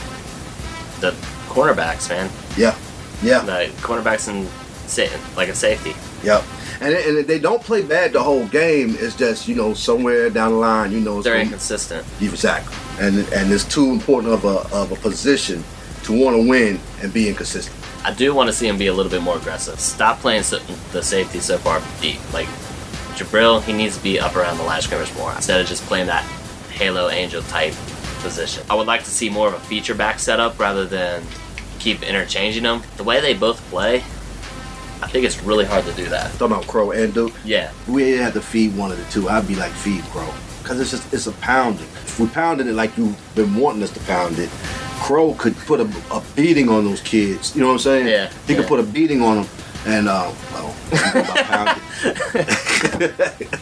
the 1.02 1.12
cornerbacks, 1.56 2.10
man. 2.10 2.30
Yeah. 2.58 2.78
Yeah. 3.24 3.40
The 3.42 3.72
cornerbacks 3.78 4.28
and 4.28 4.48
like 5.36 5.50
a 5.50 5.56
safety. 5.56 5.94
Yep. 6.24 6.44
And, 6.82 6.94
and 6.94 7.28
they 7.28 7.40
don't 7.40 7.64
play 7.64 7.82
bad 7.82 8.14
the 8.14 8.22
whole 8.22 8.46
game. 8.48 8.96
It's 9.00 9.16
just 9.16 9.48
you 9.48 9.56
know 9.56 9.74
somewhere 9.74 10.30
down 10.30 10.52
the 10.52 10.58
line, 10.58 10.92
you 10.92 11.00
know, 11.00 11.18
it's 11.18 11.26
They're 11.26 11.40
inconsistent. 11.40 12.06
Exactly. 12.22 12.76
And 13.00 13.20
and 13.34 13.52
it's 13.52 13.64
too 13.64 13.92
important 13.92 14.34
of 14.34 14.46
a 14.46 14.76
of 14.76 14.92
a 14.92 14.96
position 14.96 15.64
to 16.04 16.24
want 16.24 16.36
to 16.36 16.48
win 16.48 16.80
and 17.02 17.14
be 17.14 17.30
inconsistent. 17.30 17.76
I 18.04 18.14
do 18.14 18.36
want 18.36 18.48
to 18.48 18.54
see 18.54 18.68
him 18.68 18.78
be 18.78 18.88
a 18.88 18.94
little 18.94 19.10
bit 19.10 19.24
more 19.24 19.38
aggressive. 19.38 19.80
Stop 19.80 20.20
playing 20.20 20.44
so, 20.44 20.60
the 20.92 21.02
safety 21.02 21.40
so 21.40 21.58
far 21.58 21.82
deep. 22.02 22.20
Like 22.34 22.48
Jabrill, 23.16 23.64
he 23.64 23.74
needs 23.74 23.98
to 23.98 24.04
be 24.04 24.20
up 24.20 24.36
around 24.36 24.58
the 24.58 24.64
of 24.64 24.84
scrimmage 24.84 25.14
more 25.16 25.34
instead 25.34 25.60
of 25.60 25.66
just 25.66 25.84
playing 25.84 26.08
that 26.08 26.24
Halo 26.70 27.10
Angel 27.10 27.42
type 27.44 27.74
position. 28.20 28.64
I 28.70 28.76
would 28.76 28.88
like 28.88 29.04
to 29.06 29.10
see 29.10 29.30
more 29.30 29.48
of 29.48 29.54
a 29.54 29.60
feature 29.60 29.96
back 29.96 30.20
setup 30.20 30.60
rather 30.60 30.86
than 30.86 31.24
keep 31.86 32.02
interchanging 32.02 32.64
them. 32.64 32.82
The 32.98 33.04
way 33.04 33.22
they 33.22 33.36
both 33.36 33.62
play, 33.70 33.98
I 35.04 35.08
think 35.08 35.24
it's 35.24 35.44
really 35.44 35.66
hard 35.66 35.86
to 35.86 35.94
do 35.94 36.06
that. 36.06 36.32
Talking 36.32 36.48
about 36.48 36.68
Crow 36.68 36.90
and 36.92 37.14
Duke, 37.14 37.34
Yeah, 37.46 37.72
we 37.88 38.12
had 38.14 38.34
to 38.34 38.42
feed 38.42 38.76
one 38.76 38.92
of 38.92 38.98
the 38.98 39.06
two. 39.12 39.30
I'd 39.30 39.48
be 39.48 39.56
like 39.56 39.72
feed 39.72 40.04
Crow 40.06 40.34
because 40.64 40.80
it's 40.80 40.90
just 40.90 41.14
it's 41.14 41.28
a 41.28 41.32
pounding. 41.34 41.86
If 41.86 42.20
we 42.20 42.26
pounded 42.28 42.66
it 42.66 42.74
like 42.74 42.98
you've 42.98 43.16
been 43.36 43.54
wanting 43.56 43.84
us 43.84 43.92
to 43.92 44.00
pound 44.02 44.40
it, 44.40 44.50
Crow 45.00 45.36
could 45.36 45.56
put 45.58 45.80
a, 45.80 45.88
a 46.12 46.24
beating 46.36 46.70
on 46.70 46.86
those 46.86 47.02
kids. 47.02 47.56
You 47.56 47.62
know 47.62 47.68
what 47.68 47.74
I'm 47.74 47.80
saying? 47.80 48.08
Yeah, 48.08 48.32
He 48.48 48.56
could 48.56 48.66
put 48.66 48.80
a 48.80 48.84
beating 48.84 49.22
on 49.22 49.44
them. 49.44 49.48
And 49.86 50.10
uh, 50.10 50.34
well, 50.52 50.76
about. 50.92 51.80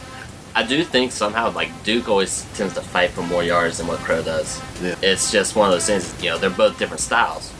I 0.56 0.62
do 0.62 0.82
think 0.84 1.10
somehow 1.12 1.50
like 1.50 1.70
Duke 1.82 2.08
always 2.08 2.46
tends 2.54 2.74
to 2.74 2.80
fight 2.80 3.10
for 3.10 3.22
more 3.22 3.42
yards 3.42 3.78
than 3.78 3.86
what 3.88 3.98
Crow 3.98 4.22
does. 4.22 4.62
Yeah. 4.80 4.94
It's 5.02 5.30
just 5.32 5.56
one 5.56 5.66
of 5.68 5.74
those 5.74 5.84
things. 5.84 6.22
You 6.22 6.30
know, 6.30 6.38
they're 6.38 6.48
both 6.48 6.78
different 6.78 7.00
styles. 7.00 7.52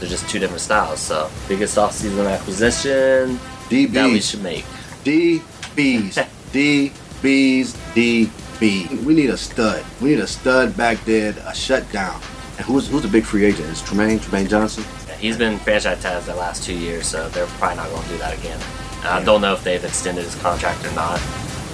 They're 0.00 0.08
just 0.08 0.28
two 0.28 0.38
different 0.38 0.60
styles. 0.60 1.00
So 1.00 1.30
biggest 1.48 1.76
offseason 1.76 2.30
acquisition 2.30 3.38
that 3.70 4.10
we 4.12 4.20
should 4.20 4.42
make. 4.42 4.64
DBs. 5.04 6.26
DBs. 6.52 7.76
DB. 7.94 9.04
We 9.04 9.14
need 9.14 9.30
a 9.30 9.36
stud. 9.36 9.84
We 10.00 10.10
need 10.10 10.20
a 10.20 10.26
stud 10.26 10.76
back 10.76 11.02
there, 11.04 11.34
a 11.46 11.54
shutdown. 11.54 12.20
And 12.56 12.64
who's 12.64 12.88
who's 12.88 13.02
the 13.02 13.08
big 13.08 13.24
free 13.24 13.44
agent? 13.44 13.68
Is 13.68 13.82
Trumaine? 13.82 14.18
Trumaine 14.18 14.48
Johnson? 14.48 14.84
Yeah, 15.06 15.16
He's 15.16 15.36
been 15.36 15.58
franchise 15.58 16.00
tagged 16.02 16.26
the 16.26 16.34
last 16.34 16.64
two 16.64 16.74
years, 16.76 17.06
so 17.06 17.28
they're 17.30 17.46
probably 17.58 17.76
not 17.76 17.90
going 17.90 18.02
to 18.02 18.08
do 18.08 18.18
that 18.18 18.38
again. 18.38 18.58
And 18.98 19.08
I 19.08 19.24
don't 19.24 19.40
know 19.40 19.52
if 19.52 19.62
they've 19.62 19.84
extended 19.84 20.24
his 20.24 20.34
contract 20.36 20.84
or 20.86 20.92
not. 20.92 21.20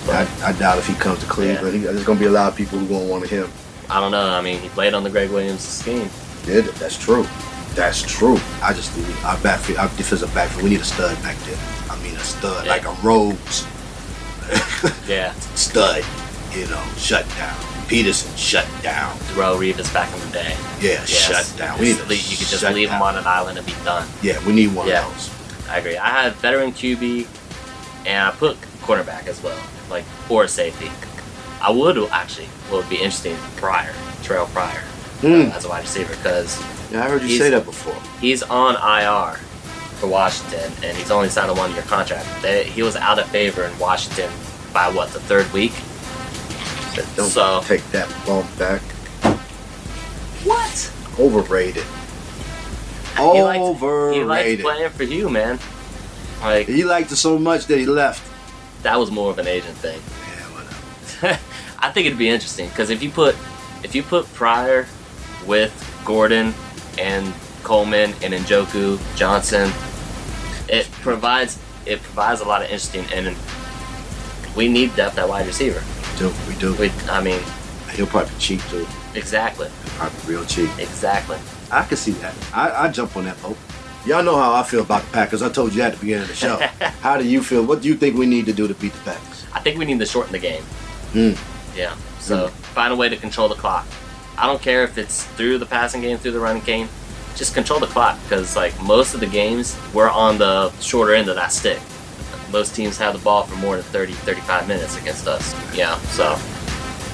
I, 0.09 0.26
I 0.43 0.52
doubt 0.52 0.79
if 0.79 0.87
he 0.88 0.95
comes 0.95 1.21
to 1.21 1.26
Cleveland. 1.26 1.75
He, 1.75 1.81
there's 1.81 2.05
going 2.05 2.19
to 2.19 2.25
be 2.25 2.29
a 2.29 2.33
lot 2.33 2.49
of 2.49 2.57
people 2.57 2.79
who 2.79 2.87
going 2.88 3.07
to 3.07 3.11
want 3.11 3.29
him. 3.29 3.49
I 3.88 4.00
don't 4.00 4.11
know. 4.11 4.31
I 4.31 4.41
mean, 4.41 4.61
he 4.61 4.69
played 4.71 4.95
on 4.95 5.05
the 5.05 5.11
Gregg 5.11 5.31
Williams 5.31 5.61
scheme. 5.61 6.11
Yeah, 6.47 6.62
that's 6.79 6.99
true. 6.99 7.25
That's 7.75 8.02
true. 8.02 8.38
I 8.62 8.73
just 8.73 8.97
need 8.97 9.07
our 9.25 9.38
backfield, 9.38 9.79
our 9.79 9.88
defensive 9.97 10.33
backfield, 10.35 10.64
we 10.64 10.71
need 10.71 10.81
a 10.81 10.85
stud 10.85 11.21
back 11.23 11.37
there. 11.45 11.59
I 11.91 12.00
mean, 12.02 12.14
a 12.14 12.19
stud, 12.21 12.67
Yeah. 12.67 12.73
like 12.73 12.85
a 12.87 12.93
Rhodes 13.02 13.67
Yeah, 15.09 15.33
stud. 15.55 16.05
You 16.55 16.67
know, 16.67 16.83
shut 16.99 17.26
down. 17.37 17.57
Peterson 17.88 18.35
shut 18.37 18.67
down. 18.83 19.17
Darrelle 19.35 19.57
Revis 19.59 19.93
back 19.95 20.12
in 20.14 20.21
the 20.21 20.33
day. 20.33 20.57
Yeah, 20.81 20.91
Yes. 21.07 21.09
shut 21.09 21.59
down. 21.59 21.79
We 21.79 21.87
need 21.87 21.97
Just 21.97 22.02
to 22.02 22.09
le- 22.09 22.14
you 22.17 22.37
could 22.37 22.47
just 22.49 22.64
leave 22.75 22.91
him 22.91 23.00
on 23.02 23.17
an 23.17 23.26
island 23.26 23.57
and 23.59 23.67
be 23.67 23.75
done. 23.85 24.07
Yeah, 24.23 24.38
we 24.47 24.52
need 24.52 24.75
one 24.75 24.87
Yeah. 24.88 25.07
of 25.07 25.14
those. 25.14 25.31
I 25.71 25.79
agree. 25.79 25.97
I 25.97 26.09
had 26.09 26.35
veteran 26.37 26.73
QB, 26.73 27.26
and 28.05 28.29
I 28.29 28.31
put 28.33 28.57
cornerback 28.83 29.26
as 29.29 29.43
well, 29.43 29.59
like 29.91 30.05
or 30.29 30.47
safety. 30.49 30.91
I 31.62 31.71
would 31.71 31.97
actually. 32.11 32.47
What 32.69 32.79
would 32.79 32.88
be 32.91 32.97
interesting, 32.97 33.37
Pryor, 33.57 33.93
Terrelle 34.23 34.52
Pryor, 34.52 34.83
Hmm. 35.23 35.50
uh, 35.50 35.57
as 35.57 35.64
a 35.64 35.69
wide 35.69 35.83
receiver, 35.83 36.14
because 36.17 36.61
Yeah, 36.93 37.05
I 37.05 37.09
heard 37.09 37.23
you 37.23 37.38
say 37.38 37.50
that 37.50 37.64
before. 37.64 37.95
he's 38.21 38.43
on 38.43 38.75
IR 38.75 39.37
for 40.00 40.09
Washington, 40.09 40.71
and 40.83 40.97
he's 40.97 41.11
only 41.11 41.29
signed 41.29 41.50
a 41.50 41.55
one-year 41.55 41.83
contract. 41.83 42.26
They, 42.43 42.64
he 42.64 42.83
was 42.83 42.97
out 42.97 43.19
of 43.19 43.26
favor 43.29 43.62
in 43.64 43.79
Washington 43.79 44.31
by 44.73 44.91
what 44.91 45.11
the 45.12 45.21
third 45.21 45.50
week. 45.52 45.73
Don't 47.17 47.31
So- 47.31 47.62
take 47.64 47.88
that 47.93 48.09
bump 48.26 48.47
back. 48.59 48.83
What? 50.45 50.93
Overrated. 51.19 51.85
He 53.17 53.23
liked, 53.43 53.59
he 53.59 53.64
Overrated. 53.64 54.26
liked 54.26 54.62
playing 54.62 54.91
for 54.91 55.05
you, 55.05 55.29
man. 55.29 55.59
Like 56.41 56.67
He 56.67 56.83
liked 56.83 57.12
it 57.12 57.17
so 57.17 57.38
much 57.38 57.67
that 57.67 57.79
he 57.79 57.87
left. 57.87 58.23
that 58.83 58.99
was 58.99 59.11
more 59.11 59.31
of 59.31 59.38
an 59.38 59.47
agent 59.47 59.76
thing. 59.76 60.00
Yeah, 60.00 60.45
whatever. 60.55 61.41
I 61.79 61.91
think 61.93 62.07
it'd 62.07 62.19
be 62.19 62.29
interesting 62.29 62.69
because 62.69 62.91
if 62.91 63.02
you 63.02 63.11
put 63.11 63.37
if 63.85 63.95
you 63.95 64.02
put 64.02 64.26
Pryor 64.35 64.87
with 65.46 65.72
Gordon 66.04 66.54
and 66.99 67.32
Coleman 67.62 68.12
and 68.22 68.34
Njoku, 68.34 68.99
Johnson. 69.16 69.70
It 70.68 70.90
provides 71.02 71.58
it 71.87 72.00
provides 72.02 72.40
a 72.40 72.44
lot 72.44 72.61
of 72.62 72.66
interesting 72.70 73.04
and 73.12 73.37
we 74.56 74.68
need 74.68 74.94
depth 74.96 75.18
at 75.18 75.28
wide 75.28 75.46
receiver. 75.46 75.82
We 76.12 76.18
do. 76.18 76.34
We 76.49 76.54
do. 76.56 76.75
We, 76.75 76.90
I 77.11 77.22
mean, 77.22 77.40
He'll 77.94 78.06
probably 78.06 78.30
be 78.32 78.38
cheap 78.38 78.61
too. 78.68 78.87
exactly, 79.14 79.68
Probably 79.96 80.34
real 80.34 80.44
cheap. 80.46 80.70
exactly. 80.78 81.38
I 81.70 81.82
can 81.84 81.96
see 81.96 82.12
that. 82.12 82.34
I, 82.54 82.84
I 82.84 82.88
jump 82.88 83.16
on 83.16 83.25
that 83.25 83.40
boat. 83.42 83.56
Y'all 84.06 84.22
know 84.22 84.37
how 84.37 84.54
I 84.54 84.62
feel 84.62 84.80
about 84.82 85.02
the 85.02 85.11
Packers. 85.12 85.42
I 85.42 85.49
told 85.49 85.75
you 85.75 85.82
at 85.82 85.92
the 85.94 85.99
beginning 86.00 86.22
of 86.22 86.28
the 86.28 86.34
show. 86.34 86.56
how 87.00 87.16
do 87.18 87.26
you 87.26 87.42
feel? 87.42 87.64
What 87.64 87.82
do 87.82 87.88
you 87.88 87.94
think 87.94 88.16
we 88.16 88.26
need 88.26 88.46
to 88.46 88.52
do 88.52 88.66
to 88.68 88.75
beat 88.75 88.92
the 88.92 89.00
Packers? 89.00 89.44
I 89.52 89.61
think 89.61 89.78
we 89.78 89.84
need 89.84 89.99
to 89.99 90.06
shorten 90.06 90.32
the 90.32 90.38
game. 90.38 90.62
Mm. 91.12 91.38
Yeah. 91.76 91.94
So 92.18 92.49
find 92.49 92.92
a 92.92 92.96
way 92.96 93.08
to 93.08 93.16
control 93.16 93.49
the 93.49 93.54
clock. 93.54 93.87
I 94.42 94.46
don't 94.46 94.61
care 94.61 94.82
if 94.82 94.99
it's 94.99 95.22
through 95.22 95.58
the 95.58 95.66
passing 95.66 96.00
game, 96.00 96.18
through 96.18 96.32
the 96.32 96.40
running 96.40 96.64
game. 96.64 96.88
Just 97.37 97.54
control 97.54 97.78
the 97.78 97.87
clock 97.87 98.18
because 98.25 98.56
like 98.56 98.78
most 98.82 99.14
of 99.14 99.20
the 99.20 99.26
games 99.26 99.78
we're 99.94 100.11
on 100.11 100.37
the 100.37 100.72
shorter 100.80 101.14
end 101.14 101.28
of 101.28 101.37
that 101.37 101.52
stick. 101.52 101.78
Most 102.50 102.75
teams 102.75 102.99
have 102.99 103.12
the 103.12 103.20
ball 103.20 103.44
for 103.44 103.54
more 103.56 103.76
than 103.76 103.84
30, 103.84 104.14
35 104.14 104.66
minutes 104.66 105.00
against 105.00 105.28
us. 105.28 105.54
Yeah. 105.76 105.96
So, 106.08 106.32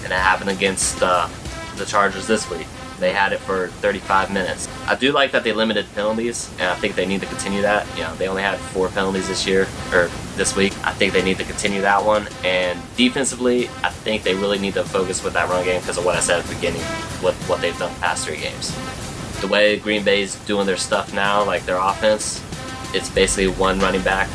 and 0.04 0.06
it 0.06 0.16
happened 0.16 0.49
against 0.49 1.02
uh, 1.02 1.28
the 1.76 1.85
Chargers 1.85 2.26
this 2.26 2.49
week. 2.50 2.66
They 2.99 3.12
had 3.12 3.33
it 3.33 3.38
for 3.38 3.69
35 3.69 4.33
minutes. 4.33 4.69
I 4.87 4.97
do 4.97 5.12
like 5.12 5.33
that 5.33 5.45
they 5.45 5.52
limited 5.52 5.87
penalties, 5.95 6.50
and 6.59 6.69
I 6.69 6.75
think 6.75 6.97
they 6.97 7.07
need 7.07 7.21
to 7.21 7.26
continue 7.26 7.62
that. 7.62 7.87
You 7.97 8.02
know, 8.02 8.14
they 8.17 8.28
only 8.28 8.43
had 8.43 8.59
four 8.59 8.88
penalties 8.88 9.28
this 9.28 9.47
year 9.47 9.69
or 9.93 10.11
this 10.37 10.57
week. 10.57 10.73
I 10.85 10.93
think 10.93 11.12
they 11.12 11.23
need 11.23 11.38
to 11.38 11.45
continue 11.45 11.81
that 11.83 12.05
one. 12.05 12.28
And 12.45 12.81
defensively, 12.97 13.69
I 13.83 13.90
think 13.90 14.23
they 14.23 14.35
really 14.35 14.59
need 14.59 14.75
to 14.75 14.85
focus 14.85 15.23
with 15.23 15.35
that 15.35 15.49
run 15.49 15.64
game 15.64 15.81
because 15.81 15.99
of 15.99 16.05
what 16.05 16.17
I 16.17 16.21
said 16.21 16.40
at 16.40 16.47
the 16.47 16.55
beginning, 16.55 16.83
with 17.23 17.37
what 17.49 17.61
they've 17.61 17.78
done 17.78 17.93
the 17.95 18.00
past 18.00 18.26
three 18.26 18.38
games. 18.40 18.76
The 19.40 19.47
way 19.47 19.78
Green 19.78 20.02
Bay's 20.02 20.35
doing 20.47 20.67
their 20.67 20.76
stuff 20.76 21.14
now, 21.14 21.45
like 21.45 21.64
their 21.64 21.78
offense, 21.78 22.43
it's 22.95 23.09
basically 23.11 23.49
one 23.49 23.78
running 23.78 24.02
back. 24.02 24.28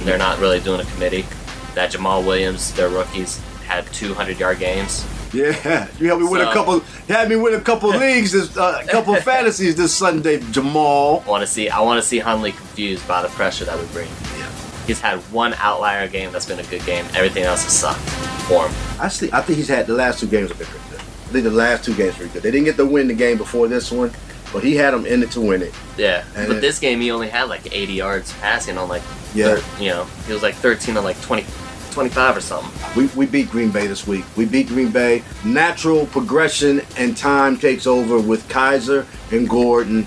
They're 0.00 0.18
not 0.18 0.38
really 0.38 0.60
doing 0.60 0.80
a 0.80 0.84
committee. 0.86 1.26
That 1.74 1.92
Jamaal 1.92 2.26
Williams, 2.26 2.72
their 2.72 2.88
rookies, 2.88 3.38
had 3.66 3.86
200 3.92 4.40
yard 4.40 4.58
games. 4.58 5.06
Yeah, 5.32 5.88
you 5.98 6.08
had 6.10 6.18
me 6.18 6.26
win 6.26 6.40
a 6.40 6.52
couple. 6.52 6.74
You 6.76 7.14
had 7.14 7.28
me 7.28 7.36
win 7.36 7.54
a 7.54 7.60
couple 7.60 7.90
leagues, 7.96 8.32
this 8.32 8.56
uh, 8.56 8.84
couple 8.88 9.14
fantasies 9.16 9.76
this 9.76 9.94
Sunday, 9.94 10.38
Jamaal. 10.38 11.24
I 11.24 11.28
want 11.28 11.42
to 11.42 11.46
see. 11.46 11.68
I 11.68 11.80
want 11.80 12.00
to 12.02 12.06
see 12.06 12.18
Hundley 12.18 12.52
confused 12.52 13.06
by 13.06 13.22
the 13.22 13.28
pressure 13.28 13.64
that 13.64 13.78
we 13.78 13.86
bring. 13.86 14.08
Yeah, 14.38 14.50
He's 14.86 15.00
had 15.00 15.18
one 15.32 15.54
outlier 15.54 16.08
game 16.08 16.32
that's 16.32 16.46
been 16.46 16.58
a 16.58 16.64
good 16.64 16.84
game. 16.84 17.04
Everything 17.14 17.44
else 17.44 17.62
has 17.64 17.72
sucked 17.72 18.00
for 18.48 18.66
him. 18.66 18.74
I 19.00 19.08
see. 19.08 19.30
I 19.32 19.40
think 19.42 19.58
he's 19.58 19.68
had 19.68 19.86
the 19.86 19.94
last 19.94 20.18
two 20.20 20.26
games 20.26 20.48
have 20.48 20.58
been 20.58 20.66
pretty 20.66 20.90
good. 20.90 21.00
I 21.00 21.32
think 21.32 21.44
the 21.44 21.50
last 21.52 21.84
two 21.84 21.94
games 21.94 22.18
were 22.18 22.26
good. 22.26 22.42
They 22.42 22.50
didn't 22.50 22.64
get 22.64 22.76
to 22.76 22.86
win 22.86 23.06
the 23.06 23.14
game 23.14 23.36
before 23.38 23.68
this 23.68 23.92
one, 23.92 24.10
but 24.52 24.64
he 24.64 24.74
had 24.74 24.92
them 24.92 25.06
in 25.06 25.22
it 25.22 25.30
to 25.32 25.40
win 25.40 25.62
it. 25.62 25.72
Yeah, 25.96 26.24
And 26.34 26.48
but 26.48 26.56
it- 26.56 26.60
this 26.60 26.80
game 26.80 27.00
he 27.00 27.12
only 27.12 27.28
had 27.28 27.44
like 27.48 27.72
80 27.72 27.92
yards 27.92 28.32
passing 28.40 28.76
on 28.78 28.88
like, 28.88 29.02
Yeah. 29.32 29.54
thir- 29.56 29.82
you 29.82 29.90
know, 29.90 30.04
he 30.26 30.32
was 30.32 30.42
like 30.42 30.56
13 30.56 30.96
on 30.96 31.04
like 31.04 31.20
20, 31.22 31.46
25 31.90 32.36
or 32.36 32.40
something. 32.40 32.70
We, 32.96 33.06
we 33.16 33.26
beat 33.26 33.50
Green 33.50 33.70
Bay 33.70 33.86
this 33.86 34.06
week. 34.06 34.24
We 34.36 34.44
beat 34.44 34.68
Green 34.68 34.90
Bay. 34.90 35.22
Natural 35.44 36.06
progression 36.06 36.82
and 36.96 37.16
time 37.16 37.58
takes 37.58 37.86
over 37.86 38.18
with 38.18 38.48
Kizer 38.48 39.06
and 39.32 39.48
Gordon, 39.48 40.04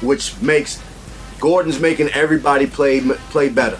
which 0.00 0.40
makes 0.42 0.82
Gordon's 1.40 1.80
making 1.80 2.08
everybody 2.10 2.66
play 2.66 3.00
play 3.30 3.48
better. 3.48 3.78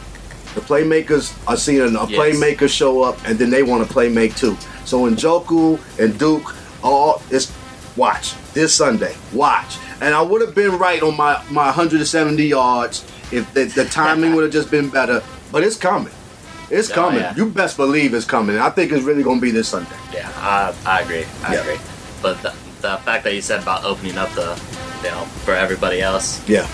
The 0.54 0.60
playmakers 0.60 1.36
are 1.46 1.56
seeing 1.56 1.80
a 1.96 2.06
Yes. 2.06 2.10
playmaker 2.18 2.68
show 2.68 3.02
up, 3.02 3.18
and 3.28 3.38
then 3.38 3.50
they 3.50 3.62
want 3.62 3.86
to 3.86 3.92
play 3.92 4.08
make 4.08 4.34
too. 4.34 4.56
So 4.84 5.06
in 5.06 5.14
Njoku 5.16 5.78
and 5.98 6.18
Duke, 6.18 6.54
all 6.82 7.22
it's 7.30 7.52
watch 7.96 8.34
this 8.54 8.74
Sunday. 8.74 9.14
Watch, 9.32 9.76
and 10.00 10.14
I 10.14 10.22
would 10.22 10.40
have 10.40 10.54
been 10.54 10.78
right 10.78 11.02
on 11.02 11.16
my 11.16 11.42
my 11.50 11.66
170 11.66 12.42
yards 12.44 13.04
if 13.30 13.52
the, 13.54 13.64
the 13.64 13.84
timing 13.84 14.34
would 14.36 14.44
have 14.44 14.52
just 14.52 14.70
been 14.70 14.88
better. 14.88 15.22
But 15.52 15.64
it's 15.64 15.76
coming. 15.76 16.12
It's 16.70 16.88
coming. 16.90 17.20
yeah. 17.20 17.34
You 17.36 17.46
best 17.50 17.76
believe 17.76 18.14
it's 18.14 18.26
coming. 18.26 18.58
I 18.58 18.70
think 18.70 18.92
it's 18.92 19.04
really 19.04 19.22
going 19.22 19.38
to 19.38 19.42
be 19.42 19.50
this 19.50 19.68
Sunday. 19.68 19.96
Yeah, 20.12 20.30
I, 20.36 20.74
I 20.86 21.00
agree. 21.00 21.24
I 21.44 21.54
Yeah. 21.54 21.60
agree. 21.62 21.78
But 22.22 22.42
the, 22.42 22.50
the 22.82 22.96
fact 22.98 23.24
that 23.24 23.34
you 23.34 23.40
said 23.42 23.62
about 23.62 23.84
opening 23.84 24.18
up 24.18 24.30
the, 24.34 24.60
you 25.02 25.10
know, 25.10 25.24
for 25.44 25.54
everybody 25.54 26.00
else, 26.00 26.46
Yeah. 26.48 26.66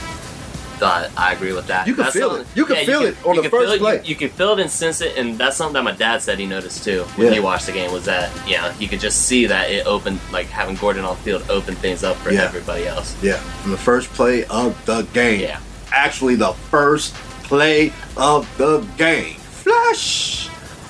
I, 0.83 1.09
I 1.17 1.33
agree 1.33 1.53
with 1.53 1.69
that. 1.69 1.87
You 1.87 1.95
can 1.95 2.03
That's 2.05 2.17
feel 2.17 2.31
something- 2.31 2.47
it. 2.53 2.57
You 2.57 2.67
can 2.67 2.85
feel 2.85 3.03
it 3.03 3.17
on 3.25 3.37
you 3.37 3.43
the 3.43 3.49
can 3.49 3.59
first 3.61 3.81
play. 3.81 3.97
You, 3.99 4.03
you 4.05 4.15
can 4.17 4.29
feel 4.29 4.53
it 4.55 4.61
and 4.61 4.69
sense 4.71 5.01
it, 5.01 5.17
and 5.17 5.39
that's 5.39 5.57
something 5.57 5.75
that 5.75 5.85
my 5.85 5.93
dad 5.93 6.21
said 6.21 6.39
he 6.39 6.47
noticed 6.47 6.83
too 6.85 7.05
when 7.15 7.29
Yeah. 7.29 7.35
he 7.35 7.41
watched 7.41 7.67
the 7.67 7.73
game. 7.73 7.93
Was 7.93 8.05
that 8.07 8.29
you 8.47 8.57
know 8.57 8.71
you 8.81 8.89
could 8.89 8.99
just 9.01 9.23
see 9.23 9.47
that 9.47 9.71
it 9.71 9.87
opened 9.87 10.19
like 10.33 10.47
having 10.47 10.75
Gordon 10.75 11.05
on 11.05 11.17
the 11.17 11.23
field 11.23 11.45
opened 11.49 11.79
things 11.79 12.03
up 12.03 12.17
for 12.17 12.33
Yeah. 12.33 12.43
everybody 12.43 12.87
else. 12.89 13.15
Yeah. 13.23 13.37
From 13.63 13.71
the 13.71 13.79
first 13.79 14.11
play 14.11 14.45
of 14.47 14.75
the 14.85 15.03
game. 15.15 15.41
Yeah. 15.43 15.61
Actually, 15.93 16.35
the 16.35 16.53
first 16.71 17.15
play 17.45 17.93
of 18.17 18.47
the 18.59 18.81
game. 18.99 19.37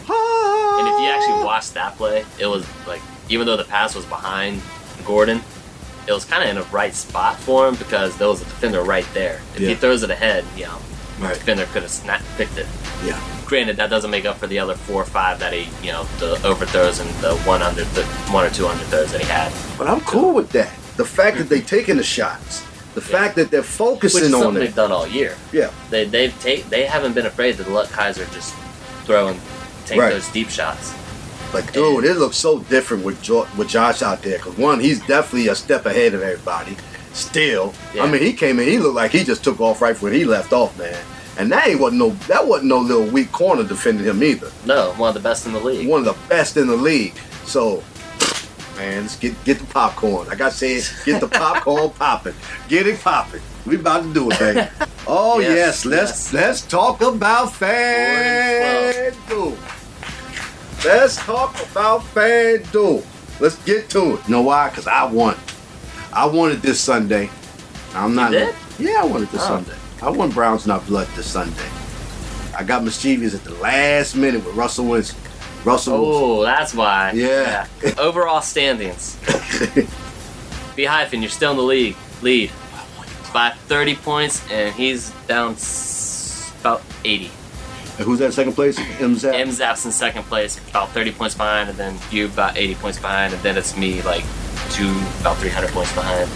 And 0.06 0.88
if 0.88 1.00
you 1.00 1.08
actually 1.08 1.40
ah. 1.40 1.44
watch 1.44 1.70
that 1.72 1.96
play, 1.96 2.24
it 2.38 2.46
was 2.46 2.66
like 2.86 3.00
even 3.28 3.46
though 3.46 3.56
the 3.56 3.64
pass 3.64 3.94
was 3.94 4.04
behind 4.06 4.60
Gordon, 5.04 5.40
it 6.06 6.12
was 6.12 6.24
kind 6.24 6.42
of 6.42 6.50
in 6.50 6.58
a 6.58 6.62
right 6.64 6.94
spot 6.94 7.38
for 7.38 7.66
him 7.66 7.74
because 7.76 8.16
there 8.18 8.28
was 8.28 8.42
a 8.42 8.44
defender 8.44 8.82
right 8.82 9.06
there. 9.14 9.40
If 9.54 9.60
Yeah. 9.60 9.68
he 9.70 9.74
throws 9.74 10.02
it 10.02 10.10
ahead, 10.10 10.44
you 10.56 10.64
know, 10.64 10.78
the 11.18 11.26
Right. 11.26 11.34
defender 11.34 11.66
could 11.72 11.82
have 11.82 11.90
snap 11.90 12.20
picked 12.36 12.58
it. 12.58 12.66
Yeah. 13.04 13.18
Granted, 13.46 13.76
that 13.76 13.88
doesn't 13.90 14.10
make 14.10 14.26
up 14.26 14.38
for 14.38 14.46
the 14.46 14.58
other 14.58 14.74
four 14.74 15.02
or 15.02 15.06
five 15.06 15.38
that 15.38 15.52
he, 15.52 15.68
you 15.82 15.92
know, 15.92 16.06
the 16.18 16.38
overthrows 16.46 16.98
and 16.98 17.08
the 17.22 17.34
one 17.38 17.62
under 17.62 17.84
the 17.84 18.02
one 18.30 18.44
or 18.44 18.50
two 18.50 18.64
underthrows 18.64 19.10
that 19.12 19.20
he 19.20 19.26
had, 19.26 19.52
But 19.78 19.88
I'm 19.88 20.00
cool 20.02 20.32
with 20.34 20.50
that. 20.50 20.70
The 20.96 21.04
fact 21.04 21.38
that 21.38 21.48
they're 21.48 21.58
mm-hmm. 21.58 21.66
taking 21.66 21.96
the 21.96 22.04
shots. 22.04 22.62
The 22.94 23.00
fact 23.00 23.34
that 23.36 23.50
they're 23.50 23.60
which 23.60 23.68
focusing 23.70 24.24
is 24.24 24.34
on 24.34 24.56
it. 24.56 24.60
they've 24.60 24.74
done 24.74 24.92
all 24.92 25.06
year. 25.06 25.34
Yeah. 25.52 25.70
They 25.90 26.04
they've 26.04 26.38
take 26.40 26.68
they 26.70 26.86
haven't 26.86 27.14
been 27.14 27.26
afraid 27.26 27.56
to 27.56 27.68
let 27.68 27.88
Kizer 27.88 28.32
just 28.32 28.54
throw 29.04 29.28
and 29.28 29.40
take 29.86 30.00
Right. 30.00 30.12
those 30.12 30.28
deep 30.28 30.48
shots. 30.50 30.92
But 31.52 31.72
dude, 31.72 32.04
it 32.04 32.16
looks 32.16 32.36
so 32.36 32.58
different 32.58 33.04
with 33.04 33.22
jo- 33.22 33.46
with 33.56 33.68
Josh 33.68 34.02
out 34.02 34.22
there. 34.22 34.38
Cause 34.38 34.56
one, 34.58 34.80
he's 34.80 35.00
definitely 35.06 35.48
a 35.48 35.54
step 35.54 35.86
ahead 35.86 36.14
of 36.14 36.22
everybody. 36.22 36.76
Still, 37.12 37.72
Yeah. 37.94 38.02
I 38.04 38.10
mean, 38.10 38.22
he 38.22 38.32
came 38.32 38.58
in. 38.58 38.66
He 38.68 38.78
looked 38.78 38.96
like 38.96 39.12
he 39.12 39.22
just 39.22 39.44
took 39.44 39.60
off 39.60 39.80
right 39.80 40.00
where 40.02 40.10
he 40.12 40.24
left 40.24 40.52
off, 40.52 40.76
man. 40.76 40.96
And 41.38 41.50
that 41.52 41.68
ain't 41.68 41.80
wasn't 41.80 41.98
no 42.00 42.10
that 42.28 42.46
wasn't 42.46 42.68
no 42.68 42.78
little 42.78 43.04
weak 43.04 43.30
corner 43.30 43.62
defending 43.62 44.04
him 44.06 44.22
either. 44.22 44.50
No, 44.66 44.92
one 44.96 45.08
of 45.08 45.14
the 45.14 45.20
best 45.20 45.46
in 45.46 45.52
the 45.52 45.60
league. 45.60 45.86
One 45.88 46.00
of 46.00 46.06
the 46.06 46.28
best 46.28 46.56
in 46.56 46.66
the 46.66 46.76
league. 46.76 47.14
So, 47.44 47.82
man, 48.76 49.02
let's 49.02 49.16
get 49.16 49.34
get 49.44 49.58
the 49.60 49.66
popcorn. 49.66 50.26
Like 50.26 50.40
I 50.40 50.48
said, 50.48 50.82
get 51.04 51.20
the 51.20 51.28
popcorn 51.40 51.90
popping. 51.90 52.34
Get 52.68 52.86
it 52.88 53.00
popping. 53.00 53.42
We 53.66 53.76
about 53.76 54.02
to 54.02 54.12
do 54.14 54.30
it, 54.30 54.38
baby. 54.40 54.60
Oh 55.06 55.38
yes, 55.38 55.54
Yes, 55.56 55.84
let's 55.84 56.10
yes. 56.10 56.32
let's 56.32 56.60
talk 56.62 57.00
about 57.02 57.48
and 57.62 59.14
FanDuel. 59.14 59.56
Let's 60.84 61.16
talk 61.16 61.54
about 61.70 62.00
FanDuel. 62.02 63.04
Let's 63.40 63.56
get 63.64 63.90
to 63.90 64.14
it. 64.16 64.24
You 64.26 64.30
know 64.30 64.42
why? 64.42 64.68
Because 64.70 64.86
I 64.86 65.04
won. 65.04 65.36
I 66.12 66.26
won 66.26 66.52
it 66.52 66.62
this 66.62 66.80
Sunday. 66.80 67.28
I'm 67.94 68.14
not. 68.14 68.30
did? 68.32 68.54
Yeah, 68.78 69.02
I 69.02 69.04
won 69.04 69.22
it 69.22 69.30
this 69.30 69.42
Oh. 69.42 69.48
Sunday. 69.48 69.74
I 70.02 70.10
won 70.10 70.30
Browns 70.30 70.66
not 70.66 70.86
blood 70.86 71.06
this 71.16 71.26
Sunday. 71.26 71.68
I 72.56 72.62
got 72.62 72.84
mischievous 72.84 73.34
at 73.34 73.42
the 73.44 73.54
last 73.54 74.14
minute 74.14 74.44
with 74.44 74.54
Russell 74.54 74.86
Wilson. 74.86 75.18
Russell 75.64 75.94
Oh, 75.96 76.42
that's 76.44 76.74
why. 76.74 77.12
Yeah. 77.12 77.66
Overall 77.98 78.42
standings. 78.42 79.18
B 80.76 80.84
hyphen, 80.84 81.20
you're 81.22 81.30
still 81.30 81.52
in 81.52 81.56
the 81.56 81.62
league. 81.62 81.96
Lead 82.22 82.50
by 83.34 83.50
30 83.66 83.96
points, 83.96 84.40
and 84.50 84.72
he's 84.74 85.10
down 85.28 85.52
s- 85.52 86.50
about 86.60 86.80
80. 87.04 87.30
And 87.98 88.06
who's 88.06 88.18
that 88.20 88.32
second 88.32 88.54
place? 88.54 88.78
MZAP? 88.78 89.34
M 89.34 89.50
Zap's 89.50 89.84
in 89.84 89.92
second 89.92 90.22
place, 90.24 90.58
about 90.70 90.90
30 90.90 91.12
points 91.12 91.34
behind, 91.34 91.68
and 91.68 91.76
then 91.78 91.98
you 92.10 92.26
about 92.26 92.56
80 92.56 92.76
points 92.76 92.98
behind, 92.98 93.34
and 93.34 93.42
then 93.42 93.58
it's 93.58 93.76
me 93.76 94.00
like 94.02 94.24
two, 94.70 94.90
about 95.20 95.36
300 95.38 95.70
points 95.70 95.92
behind. 95.92 96.30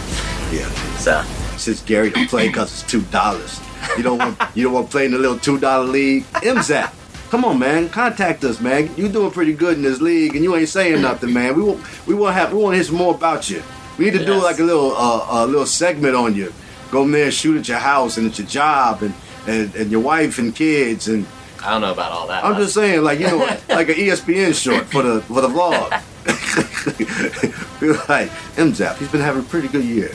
yeah. 0.53 0.69
So 0.99 1.23
Since 1.57 1.83
Gary 1.83 2.11
to 2.13 2.27
play 2.27 2.49
because 2.49 2.71
it's 2.83 2.91
two 2.91 3.03
dollars. 3.03 3.61
You 3.97 4.03
don't 4.03 4.19
want 4.19 4.37
you 4.55 4.65
don't 4.65 4.73
want 4.73 4.87
to 4.87 4.91
play 4.93 5.07
in 5.07 5.13
the 5.13 5.19
little 5.19 5.39
two 5.39 5.59
dollar 5.59 5.85
league. 5.87 6.25
MZAP. 6.35 6.93
Come 7.31 7.45
on, 7.45 7.59
man. 7.59 7.89
Contact 7.91 8.43
us, 8.45 8.61
man. 8.61 8.91
You 8.97 9.09
doing 9.09 9.31
pretty 9.31 9.53
good 9.53 9.77
in 9.77 9.83
this 9.83 10.01
league, 10.01 10.35
and 10.35 10.43
you 10.45 10.55
ain't 10.57 10.69
saying 10.69 11.01
nothing, 11.03 11.33
man. 11.33 11.57
We 11.57 11.63
want 11.63 12.07
we 12.07 12.15
want 12.15 12.35
to 12.35 12.41
have 12.41 12.53
we 12.53 12.59
want 12.63 12.73
to 12.75 12.77
hear 12.77 12.85
some 12.85 12.97
more 12.97 13.15
about 13.15 13.49
you. 13.51 13.63
We 13.99 14.05
need 14.07 14.19
to 14.19 14.25
do 14.25 14.35
like 14.35 14.59
a 14.61 14.63
little 14.65 14.95
uh, 14.97 15.45
a 15.45 15.47
little 15.47 15.67
segment 15.67 16.15
on 16.15 16.35
you. 16.37 16.53
Go 16.91 17.03
in 17.03 17.13
there 17.13 17.25
and 17.27 17.35
shoot 17.35 17.59
at 17.59 17.69
your 17.69 17.79
house 17.79 18.17
and 18.17 18.27
at 18.31 18.39
your 18.39 18.47
job 18.49 19.03
and, 19.03 19.15
and, 19.47 19.75
and 19.75 19.91
your 19.91 20.01
wife 20.01 20.39
and 20.39 20.55
kids 20.55 21.09
and 21.09 21.27
I 21.63 21.71
don't 21.73 21.81
know 21.81 21.93
about 21.93 22.13
all 22.13 22.27
that. 22.29 22.45
I'm 22.45 22.55
just 22.57 22.73
saying, 22.75 23.03
like 23.03 23.19
you 23.19 23.27
know, 23.27 23.39
like 23.69 23.89
an 23.89 23.97
ESPN 23.97 24.55
short 24.55 24.87
for 24.87 25.03
the 25.03 25.21
for 25.23 25.41
the 25.41 25.49
vlog. 25.49 25.91
Be 27.81 27.89
like, 27.89 28.31
MZAP, 28.57 28.97
he's 28.99 29.09
been 29.09 29.21
having 29.21 29.43
a 29.43 29.45
pretty 29.45 29.69
good 29.69 29.85
year. 29.85 30.13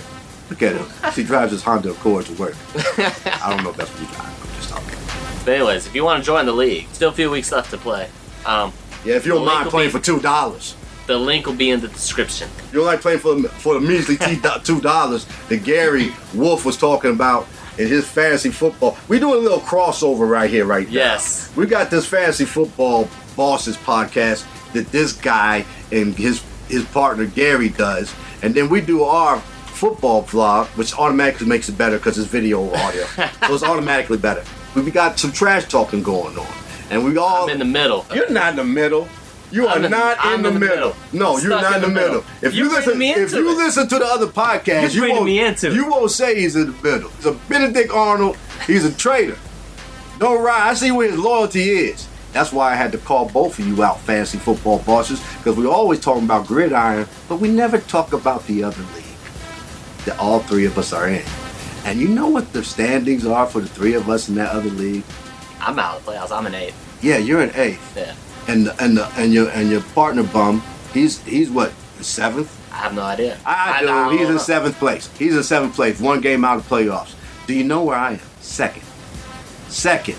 Look 0.50 0.62
at 0.62 0.75
him. 0.75 0.86
He 1.13 1.24
drives 1.24 1.51
his 1.51 1.63
Honda 1.63 1.92
Accord 1.92 2.25
to 2.27 2.34
work. 2.34 2.56
I 2.75 3.50
don't 3.50 3.63
know 3.63 3.72
if 3.72 3.77
that's 3.77 3.89
what 3.92 4.00
he 4.00 4.06
drives. 4.15 4.42
I'm 4.42 4.56
just 4.56 4.70
talking. 4.70 5.00
But 5.46 5.53
anyways, 5.56 5.88
if 5.88 5.96
you 5.96 6.03
want 6.03 6.22
to 6.24 6.25
join 6.25 6.46
the 6.46 6.51
league, 6.53 6.88
still 6.94 7.10
a 7.10 7.13
few 7.13 7.30
weeks 7.30 7.51
left 7.51 7.72
to 7.72 7.77
play. 7.77 8.10
Um, 8.46 8.72
Yeah, 9.03 9.15
if 9.15 9.25
you 9.25 9.34
don't 9.34 9.46
mind 9.46 9.70
playing 9.70 9.89
be- 9.89 9.98
for 9.98 10.03
two 10.03 10.20
dollars. 10.20 10.75
The 11.05 11.17
link 11.17 11.45
will 11.45 11.55
be 11.55 11.69
in 11.69 11.81
the 11.81 11.89
description. 11.89 12.50
You 12.72 12.79
don't 12.79 12.86
like 12.86 13.01
playing 13.01 13.19
for 13.19 13.41
for 13.43 13.74
the 13.74 13.81
measly 13.81 14.17
two 14.63 14.81
dollars 14.81 15.25
that 15.50 15.63
Gary 15.63 16.13
Wolf 16.33 16.65
was 16.65 16.77
talking 16.77 17.12
about 17.12 17.48
in 17.77 17.88
his 17.88 18.07
fantasy 18.07 18.50
football. 18.51 18.98
We 19.07 19.19
doing 19.19 19.36
a 19.36 19.43
little 19.43 19.60
crossover 19.60 20.29
right 20.29 20.50
here, 20.50 20.65
right 20.65 20.88
now. 20.88 20.93
Yes. 20.93 21.51
We 21.55 21.65
got 21.65 21.89
this 21.89 22.05
fantasy 22.05 22.45
football 22.45 23.10
bosses 23.36 23.75
podcast 23.77 24.45
that 24.74 24.88
this 24.91 25.13
guy 25.13 25.65
and 25.91 26.15
his 26.15 26.43
his 26.69 26.86
partner 26.86 27.25
Gary 27.25 27.69
does, 27.69 28.13
and 28.41 28.53
then 28.55 28.69
we 28.69 28.79
do 28.81 29.03
our 29.03 29.39
football 29.39 30.24
vlog, 30.24 30.67
which 30.77 30.98
automatically 30.98 31.48
makes 31.48 31.67
it 31.67 31.77
better 31.77 31.98
because 31.98 32.17
it's 32.17 32.27
video 32.27 32.62
or 32.62 32.77
audio, 32.77 33.03
so 33.15 33.53
it's 33.53 33.63
automatically 33.63 34.17
better. 34.17 34.43
We 34.75 34.89
got 34.91 35.19
some 35.19 35.31
trash 35.31 35.65
talking 35.65 36.01
going 36.01 36.38
on, 36.38 36.48
and 36.89 37.03
we 37.03 37.17
all 37.17 37.43
I'm 37.43 37.50
in 37.50 37.60
the 37.60 37.65
middle. 37.65 38.05
you're 38.13 38.29
not 38.29 38.51
in 38.51 38.55
the 38.55 38.63
middle. 38.63 39.07
You 39.53 39.67
are 39.67 39.75
I'm 39.75 39.89
not 39.91 40.17
I'm 40.19 40.38
in 40.39 40.43
the, 40.43 40.50
the 40.51 40.60
middle. 40.60 40.75
middle. 40.89 40.95
No, 41.13 41.38
you're 41.38 41.50
not 41.51 41.63
in 41.65 41.74
in 41.75 41.81
the 41.81 41.88
the 41.88 41.93
middle. 41.93 42.10
middle. 42.22 42.25
If 42.41 42.53
you 42.55 42.63
You're 42.63 42.74
listen, 42.74 42.98
bringing 42.98 43.15
me 43.17 43.24
if 43.24 43.31
you 43.31 43.50
it. 43.51 43.55
listen 43.57 43.88
to 43.88 44.00
the 44.00 44.05
other 44.05 44.25
podcast, 44.27 44.93
You're 44.95 45.05
you 45.07 45.13
won't, 45.13 45.25
me 45.25 45.39
into 45.45 45.67
it. 45.67 45.74
you 45.74 45.88
won't 45.89 46.10
say 46.12 46.39
he's 46.39 46.55
in 46.55 46.72
the 46.75 46.81
middle. 46.81 47.10
He's 47.12 47.25
a 47.27 47.33
Benedict 47.33 47.91
Arnold. 47.91 48.38
He's 48.65 48.83
a 48.83 48.91
traitor. 48.91 49.38
Don't 50.17 50.41
ride. 50.43 50.69
I 50.69 50.74
see 50.74 50.89
where 50.91 51.10
his 51.12 51.19
loyalty 51.19 51.69
is. 51.69 52.07
That's 52.31 52.51
why 52.51 52.72
I 52.72 52.75
had 52.75 52.91
to 52.93 52.98
call 52.98 53.29
both 53.29 53.60
of 53.60 53.67
you 53.67 53.83
out, 53.83 54.00
fantasy 54.00 54.39
football 54.39 54.79
bosses, 54.79 55.19
because 55.38 55.55
we 55.55 55.67
always 55.67 56.00
talking 56.00 56.24
about 56.24 56.48
gridiron, 56.48 57.07
but 57.29 57.36
we 57.39 57.48
never 57.50 57.77
talk 57.77 58.12
about 58.13 58.48
the 58.48 58.63
other 58.63 58.81
league 58.95 59.03
that 60.05 60.17
all 60.17 60.39
three 60.39 60.65
of 60.65 60.75
us 60.79 60.93
are 60.93 61.07
in. 61.07 61.24
And 61.86 62.00
you 62.00 62.07
know 62.07 62.27
what 62.29 62.51
the 62.51 62.63
standings 62.63 63.24
are 63.27 63.45
for 63.45 63.62
the 63.62 63.67
three 63.67 63.93
of 63.93 64.10
us 64.10 64.29
in 64.29 64.36
that 64.36 64.50
other 64.51 64.69
league? 64.72 65.03
I'm 65.60 65.77
out 65.77 65.98
of 66.00 66.05
the 66.05 66.12
playoffs. 66.12 66.31
I'm 66.36 66.48
an 66.48 66.55
eight. 66.55 66.74
Yeah, 67.03 67.17
you're 67.17 67.41
an 67.41 67.51
eighth. 67.53 67.95
Yeah. 67.95 68.15
And 68.47 68.67
the, 68.67 68.83
and 68.83 68.97
the, 68.97 69.07
and 69.17 69.33
your 69.33 69.50
and 69.50 69.69
your 69.69 69.81
partner 69.81 70.23
bum, 70.23 70.62
he's 70.93 71.21
he's 71.23 71.50
what 71.50 71.71
seventh? 72.01 72.59
I 72.71 72.77
have 72.77 72.95
no 72.95 73.03
idea. 73.03 73.38
I 73.45 73.81
do. 73.81 73.88
don't 73.88 74.17
he's 74.17 74.27
in 74.27 74.35
know. 74.35 74.41
seventh 74.41 74.77
place. 74.79 75.09
He's 75.17 75.35
in 75.35 75.43
seventh 75.43 75.75
place, 75.75 76.00
one 76.00 76.21
game 76.21 76.43
out 76.43 76.57
of 76.57 76.67
playoffs. 76.67 77.15
Do 77.47 77.53
you 77.53 77.63
know 77.63 77.83
where 77.83 77.97
I 77.97 78.13
am? 78.13 78.19
Second. 78.41 78.83
Second. 79.67 80.17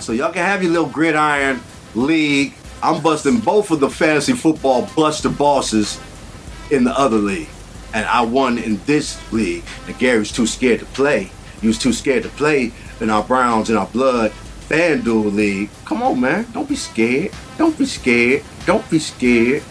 So 0.00 0.12
y'all 0.12 0.32
can 0.32 0.44
have 0.44 0.62
your 0.62 0.72
little 0.72 0.88
gridiron 0.88 1.60
league. 1.94 2.54
I'm 2.82 3.02
busting 3.02 3.40
both 3.40 3.70
of 3.70 3.80
the 3.80 3.90
fantasy 3.90 4.32
football 4.32 4.88
buster 4.96 5.28
bosses 5.28 6.00
in 6.70 6.84
the 6.84 6.96
other 6.98 7.16
league. 7.16 7.48
And 7.94 8.06
I 8.06 8.22
won 8.22 8.58
in 8.58 8.78
this 8.84 9.20
league. 9.32 9.64
And 9.86 9.98
Gary's 9.98 10.30
too 10.30 10.46
scared 10.46 10.80
to 10.80 10.86
play. 10.86 11.30
He 11.60 11.66
was 11.66 11.78
too 11.78 11.92
scared 11.92 12.22
to 12.24 12.28
play 12.30 12.72
in 13.00 13.10
our 13.10 13.24
Browns 13.24 13.70
in 13.70 13.76
our 13.76 13.86
blood 13.86 14.32
FanDuel 14.68 15.32
league. 15.34 15.70
Come 15.84 16.02
on, 16.02 16.20
man. 16.20 16.46
Don't 16.52 16.68
be 16.68 16.76
scared. 16.76 17.32
Don't 17.58 17.76
be 17.78 17.86
scared. 17.86 18.42
Don't 18.66 18.88
be 18.90 18.98
scared. 18.98 19.62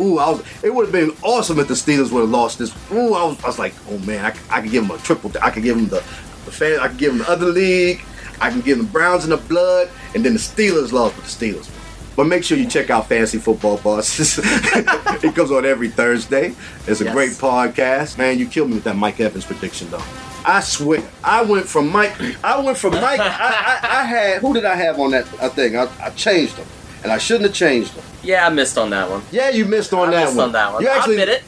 Ooh, 0.00 0.18
I 0.18 0.30
was. 0.30 0.42
It 0.62 0.74
would 0.74 0.86
have 0.86 0.92
been 0.92 1.12
awesome 1.22 1.58
if 1.60 1.68
the 1.68 1.74
Steelers 1.74 2.10
would 2.10 2.22
have 2.22 2.30
lost 2.30 2.58
this. 2.58 2.74
Ooh, 2.92 3.14
I 3.14 3.24
was. 3.24 3.42
I 3.44 3.46
was 3.46 3.58
like, 3.58 3.74
oh 3.88 3.98
man, 4.00 4.24
I 4.50 4.60
could 4.60 4.70
give 4.70 4.86
them 4.88 4.96
a 4.96 5.00
triple. 5.00 5.30
I 5.40 5.50
could 5.50 5.62
give 5.62 5.76
them 5.76 5.86
the, 5.86 6.02
the 6.44 6.50
fan. 6.50 6.80
I 6.80 6.88
could 6.88 6.98
give 6.98 7.12
them 7.12 7.18
the 7.18 7.30
other 7.30 7.46
league. 7.46 8.02
I 8.40 8.50
can 8.50 8.60
give 8.60 8.78
them 8.78 8.86
Browns 8.88 9.22
in 9.22 9.30
the 9.30 9.36
blood, 9.36 9.88
and 10.14 10.24
then 10.24 10.32
the 10.32 10.40
Steelers 10.40 10.90
lost, 10.90 11.14
but 11.14 11.24
the 11.24 11.30
Steelers. 11.30 11.70
But 12.16 12.26
make 12.26 12.42
sure 12.44 12.58
you 12.58 12.66
check 12.68 12.90
out 12.90 13.08
Fantasy 13.08 13.38
Football 13.38 13.78
Bosses. 13.78 14.38
it 14.42 15.34
comes 15.34 15.50
on 15.52 15.64
every 15.64 15.88
Thursday. 15.88 16.54
It's 16.86 17.00
a 17.00 17.04
Yes. 17.04 17.12
great 17.14 17.30
podcast. 17.32 18.18
Man, 18.18 18.38
you 18.38 18.46
killed 18.46 18.68
me 18.70 18.74
with 18.76 18.84
that 18.84 18.96
Mike 18.96 19.18
Evans 19.20 19.44
prediction, 19.44 19.90
though. 19.90 20.02
I 20.44 20.60
swear, 20.60 21.02
I 21.22 21.42
went 21.42 21.66
from 21.66 21.90
Mike. 21.90 22.14
I 22.44 22.60
went 22.60 22.76
from 22.76 22.92
Mike. 22.92 23.20
I, 23.20 23.26
I, 23.26 24.00
I 24.00 24.04
had 24.04 24.40
who 24.40 24.52
did 24.54 24.64
I 24.64 24.74
have 24.74 24.98
on 25.00 25.10
that 25.12 25.26
thing? 25.54 25.76
I, 25.76 25.88
I 26.00 26.10
changed 26.10 26.56
them, 26.56 26.66
and 27.02 27.10
I 27.12 27.18
shouldn't 27.18 27.46
have 27.46 27.54
changed 27.54 27.94
them. 27.94 28.04
Yeah, 28.22 28.46
I 28.46 28.50
missed 28.50 28.76
on 28.78 28.90
that 28.90 29.08
one. 29.08 29.22
Yeah, 29.32 29.50
you 29.50 29.64
missed 29.64 29.92
on 29.92 30.08
I 30.08 30.12
that 30.12 30.24
missed 30.24 30.36
one. 30.36 30.46
on 30.46 30.52
that 30.52 30.72
one. 30.72 30.82
You 30.82 30.88
actually, 30.88 31.16
I'll 31.16 31.22
admit 31.22 31.42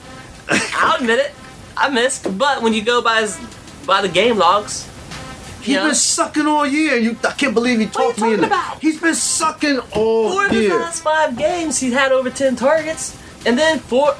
it. 0.50 0.74
I'll 0.76 1.00
admit 1.00 1.18
it. 1.18 1.32
I 1.76 1.88
missed. 1.90 2.38
But 2.38 2.62
when 2.62 2.72
you 2.72 2.82
go 2.82 3.02
by 3.02 3.20
his, 3.22 3.38
by 3.86 4.00
the 4.02 4.08
game 4.08 4.38
logs, 4.38 4.88
He's 5.62 5.78
been 5.78 5.94
sucking 5.96 6.46
all 6.46 6.64
year. 6.64 6.96
You, 6.96 7.16
I 7.24 7.32
can't 7.32 7.52
believe 7.52 7.80
he 7.80 7.86
talked 7.86 8.20
me 8.20 8.34
in 8.34 8.40
talking 8.40 8.44
it. 8.44 8.46
about? 8.46 8.80
He's 8.80 9.00
been 9.00 9.16
sucking 9.16 9.80
all 9.96 10.30
four 10.30 10.46
of 10.46 10.52
the 10.52 10.68
last 10.68 11.02
five 11.02 11.36
games 11.36 11.80
he's 11.80 11.92
had 11.92 12.12
over 12.12 12.30
ten 12.30 12.54
targets, 12.54 13.18
and 13.44 13.58
then 13.58 13.80
four, 13.80 14.14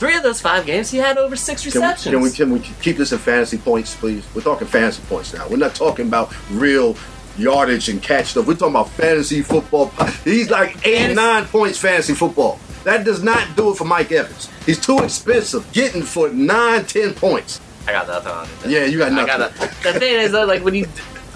three 0.00 0.16
of 0.16 0.22
those 0.24 0.40
five 0.40 0.66
games 0.66 0.90
he 0.90 0.98
had 0.98 1.16
over 1.18 1.36
six 1.36 1.62
Can 1.62 1.70
we, 1.80 1.86
receptions. 1.86 2.12
can 2.12 2.20
we 2.22 2.30
can 2.30 2.50
we 2.50 2.74
keep 2.82 2.96
this 2.96 3.12
in 3.12 3.18
fantasy 3.18 3.58
points, 3.58 3.94
please? 3.94 4.26
We're 4.34 4.40
talking 4.42 4.66
fantasy 4.66 5.02
points 5.08 5.32
now. 5.32 5.46
We're 5.48 5.58
not 5.58 5.74
talking 5.76 6.08
about 6.08 6.34
real 6.50 6.96
yardage 7.38 7.88
and 7.88 8.02
catch 8.02 8.26
stuff. 8.28 8.46
We're 8.46 8.54
talking 8.54 8.74
about 8.74 8.90
fantasy 8.90 9.42
football. 9.42 9.86
He's 10.24 10.50
like 10.50 10.76
eight, 10.86 10.98
Fantasy- 10.98 11.14
nine 11.14 11.44
points 11.44 11.78
fantasy 11.78 12.14
football. 12.14 12.58
That 12.84 13.04
does 13.04 13.22
not 13.22 13.56
do 13.56 13.70
it 13.70 13.76
for 13.76 13.84
Mike 13.84 14.10
Evans. 14.10 14.48
He's 14.66 14.80
too 14.80 14.98
expensive. 15.00 15.70
Getting 15.72 16.02
for 16.02 16.30
nine, 16.30 16.86
ten 16.86 17.12
points. 17.14 17.60
I 17.86 17.92
got 17.92 18.08
nothing 18.08 18.32
on 18.32 18.46
it. 18.46 18.70
Yeah, 18.70 18.84
you 18.86 18.98
got 18.98 19.12
I 19.12 19.14
nothing. 19.14 19.26
got 19.26 19.40
a, 19.50 19.92
the 19.92 19.98
thing 20.00 20.14
is 20.20 20.32
though, 20.32 20.44
like 20.46 20.64
when 20.64 20.74
you, 20.74 20.86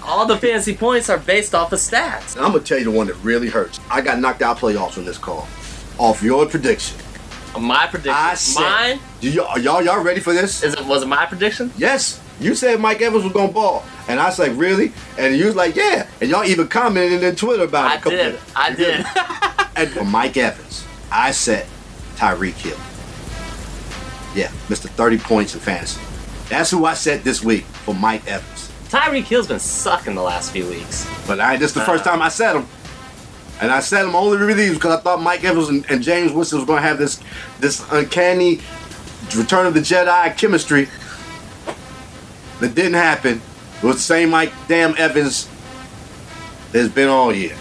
all 0.03 0.25
the 0.25 0.37
fantasy 0.37 0.75
points 0.75 1.09
are 1.09 1.17
based 1.19 1.53
off 1.55 1.71
of 1.71 1.79
stats. 1.79 2.35
I'm 2.37 2.51
gonna 2.51 2.59
tell 2.61 2.77
you 2.79 2.85
the 2.85 2.91
one 2.91 3.07
that 3.07 3.15
really 3.23 3.49
hurts. 3.49 3.79
I 3.89 4.01
got 4.01 4.19
knocked 4.19 4.41
out 4.41 4.57
playoffs 4.57 4.97
on 4.97 5.05
this 5.05 5.17
call. 5.19 5.47
Off 5.97 6.21
your 6.23 6.45
prediction. 6.47 6.97
My 7.59 7.87
prediction, 7.87 8.13
I 8.13 8.33
said, 8.35 8.61
mine 8.61 8.99
Do 9.21 9.29
y'all, 9.29 9.57
y'all 9.57 9.81
y'all 9.81 10.03
ready 10.03 10.19
for 10.19 10.33
this? 10.33 10.63
is 10.63 10.73
it 10.73 10.85
was 10.85 11.03
it 11.03 11.07
my 11.07 11.25
prediction? 11.25 11.71
Yes. 11.77 12.21
You 12.39 12.53
said 12.53 12.79
Mike 12.81 13.01
Evans 13.01 13.23
was 13.23 13.33
gonna 13.33 13.51
ball. 13.51 13.85
And 14.07 14.19
I 14.19 14.25
was 14.25 14.39
like, 14.39 14.51
really? 14.55 14.91
And 15.17 15.35
you 15.35 15.45
was 15.45 15.55
like, 15.55 15.75
yeah. 15.75 16.07
And 16.21 16.29
y'all 16.29 16.43
even 16.43 16.67
commented 16.67 17.23
in 17.23 17.35
Twitter 17.35 17.63
about 17.63 17.85
it. 17.85 17.89
I 17.89 17.95
a 17.95 17.97
couple 17.97 18.11
did. 18.11 18.39
I 18.55 18.73
did. 18.73 19.05
And 19.77 19.89
for 19.91 20.05
Mike 20.05 20.37
Evans, 20.37 20.85
I 21.11 21.31
said 21.31 21.67
Tyreek 22.15 22.53
Hill. 22.53 22.77
Yeah, 24.33 24.47
Mr. 24.69 24.89
30 24.89 25.17
points 25.17 25.53
in 25.53 25.59
fantasy. 25.59 25.99
That's 26.47 26.71
who 26.71 26.85
I 26.85 26.93
said 26.93 27.23
this 27.23 27.43
week 27.43 27.63
for 27.63 27.93
Mike 27.93 28.25
Evans. 28.25 28.71
Tyreek 28.89 29.23
Hill's 29.23 29.47
been 29.47 29.59
sucking 29.59 30.15
the 30.15 30.21
last 30.21 30.51
few 30.51 30.65
weeks. 30.67 31.09
But 31.27 31.41
I, 31.41 31.57
this 31.57 31.71
is 31.71 31.73
the 31.73 31.81
first 31.81 32.05
uh. 32.07 32.11
time 32.11 32.21
I 32.21 32.29
said 32.29 32.55
him. 32.55 32.67
And 33.61 33.71
I 33.71 33.79
said 33.79 34.05
I'm 34.05 34.15
only 34.15 34.37
really 34.37 34.73
because 34.73 34.97
I 34.97 35.01
thought 35.01 35.21
Mike 35.21 35.43
Evans 35.43 35.69
and, 35.69 35.85
and 35.89 36.03
Jameis 36.03 36.35
Winston 36.35 36.59
was 36.59 36.67
going 36.67 36.81
to 36.81 36.87
have 36.87 36.97
this 36.97 37.21
this 37.59 37.83
uncanny 37.91 38.59
Return 39.35 39.65
of 39.65 39.73
the 39.73 39.79
Jedi 39.79 40.37
chemistry 40.37 40.87
that 42.59 42.75
didn't 42.75 42.93
happen. 42.93 43.41
It 43.77 43.83
was 43.83 43.95
the 43.95 44.01
same 44.01 44.29
Mike 44.29 44.53
damn 44.67 44.95
Evans 44.97 45.49
that's 46.71 46.89
been 46.89 47.09
all 47.09 47.33
year. 47.33 47.55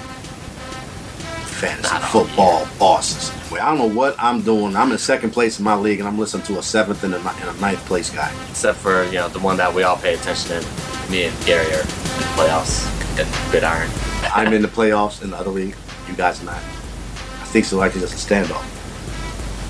Fantasy 1.55 1.97
football 2.09 2.69
bosses. 2.79 3.33
Well, 3.51 3.63
I 3.63 3.71
don't 3.71 3.79
know 3.79 3.99
what 3.99 4.15
I'm 4.19 4.43
doing. 4.43 4.77
I'm 4.77 4.93
in 4.93 4.99
second 4.99 5.31
place 5.31 5.59
in 5.59 5.65
my 5.65 5.75
league, 5.75 6.01
and 6.01 6.09
I'm 6.09 6.19
listening 6.19 6.45
to 6.47 6.59
a 6.59 6.63
seventh 6.63 7.03
and 7.05 7.15
a, 7.15 7.19
and 7.19 7.57
a 7.57 7.61
ninth 7.61 7.85
place 7.87 8.11
guy. 8.11 8.33
Except 8.51 8.79
for, 8.79 9.05
you 9.07 9.15
know, 9.15 9.29
the 9.29 9.41
one 9.41 9.57
that 9.57 9.73
we 9.73 9.83
all 9.85 9.97
pay 9.97 10.15
attention 10.15 10.61
to. 10.61 11.11
Me 11.11 11.25
and 11.25 11.45
Gary 11.45 11.67
are 11.67 11.81
in 11.81 11.87
the 11.87 12.35
playoffs 12.37 12.87
at 13.19 13.65
iron. 13.65 13.91
I'm 14.35 14.53
in 14.53 14.63
the 14.63 14.69
playoffs 14.69 15.23
in 15.23 15.31
the 15.31 15.37
other 15.37 15.51
league. 15.51 15.77
You 16.09 16.15
guys 16.15 16.43
not. 16.43 16.57
I 16.57 17.47
think 17.47 17.65
so. 17.65 17.77
Like 17.79 17.93
it's 17.95 18.11
just 18.11 18.31
a 18.31 18.35
standoff. 18.35 18.63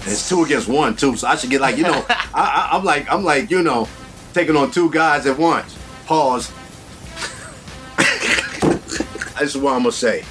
And 0.02 0.12
it's 0.12 0.28
two 0.28 0.44
against 0.44 0.68
one 0.68 0.96
too, 0.96 1.16
so 1.16 1.26
I 1.28 1.36
should 1.36 1.50
get 1.50 1.60
like 1.60 1.76
you 1.76 1.84
know. 1.84 2.04
I, 2.08 2.24
I, 2.34 2.68
I'm 2.76 2.84
like 2.84 3.10
I'm 3.10 3.24
like 3.24 3.50
you 3.50 3.62
know, 3.62 3.88
taking 4.32 4.56
on 4.56 4.70
two 4.70 4.90
guys 4.90 5.26
at 5.26 5.38
once. 5.38 5.78
Pause. 6.06 6.52
this 9.38 9.54
is 9.54 9.56
what 9.56 9.72
I'm 9.72 9.80
gonna 9.80 9.92
say. 9.92 10.24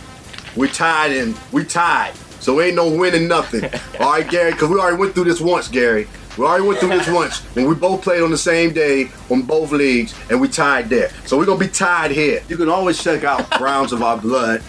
We're 0.56 0.68
tied 0.68 1.12
and 1.12 1.36
we 1.52 1.63
tied, 1.63 2.13
so 2.39 2.62
ain't 2.62 2.76
no 2.76 2.89
winning 2.89 3.28
nothing. 3.28 3.63
All 4.00 4.12
right, 4.12 4.30
Gary, 4.30 4.52
because 4.52 4.70
we 4.70 4.80
already 4.80 4.98
went 4.98 5.16
through 5.16 5.24
this 5.24 5.42
once, 5.42 5.68
Gary. 5.68 6.08
We 6.38 6.46
already 6.46 6.68
went 6.68 6.80
through 6.80 6.89
this 6.89 7.08
once 7.08 7.39
when 7.56 7.68
we 7.68 7.76
both 7.76 8.02
played 8.02 8.22
on 8.22 8.32
the 8.32 8.38
same 8.38 8.74
day 8.74 9.10
on 9.30 9.44
both 9.44 9.72
leagues, 9.72 10.13
and 10.30 10.39
we 10.39 10.48
tied 10.48 10.89
there. 10.89 11.10
So 11.26 11.38
we're 11.38 11.46
gonna 11.46 11.60
be 11.60 11.68
tied 11.68 12.12
here. 12.12 12.44
You 12.50 12.58
can 12.58 12.70
always 12.70 13.02
check 13.02 13.24
out 13.24 13.50
Browns 13.58 13.92
of 13.92 14.04
Our 14.04 14.18
Blood 14.18 14.62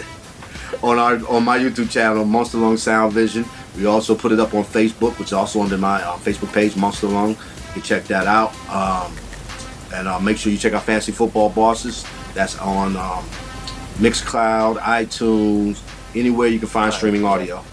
on 0.85 0.99
our 0.99 1.15
on 1.29 1.45
my 1.45 1.59
YouTube 1.59 1.91
channel, 1.91 2.25
Monster 2.25 2.59
Lung 2.59 2.77
Sound 2.77 3.13
Vision. 3.13 3.45
We 3.77 3.87
also 3.87 4.15
put 4.15 4.33
it 4.33 4.39
up 4.39 4.55
on 4.55 4.65
Facebook, 4.65 5.19
which 5.19 5.29
is 5.29 5.33
also 5.33 5.63
under 5.63 5.79
my 5.79 6.03
uh, 6.03 6.17
Facebook 6.19 6.53
page, 6.53 6.77
Monster 6.77 7.09
Lung. 7.09 7.31
You 7.31 7.73
can 7.73 7.83
check 7.83 8.05
that 8.05 8.27
out. 8.27 8.53
Um, 8.69 9.13
and 9.95 10.07
uh, 10.09 10.21
make 10.21 10.37
sure 10.37 10.53
you 10.53 10.59
check 10.59 10.73
out 10.75 10.83
Fantasy 10.85 11.13
Football 11.13 11.51
Bosses. 11.51 12.05
That's 12.35 12.59
on 12.59 12.97
um, 12.97 13.25
Mixcloud, 13.99 14.79
iTunes, 14.79 15.81
anywhere 16.15 16.49
you 16.49 16.59
can 16.59 16.69
find 16.69 16.93
streaming 16.93 17.25
audio. 17.25 17.65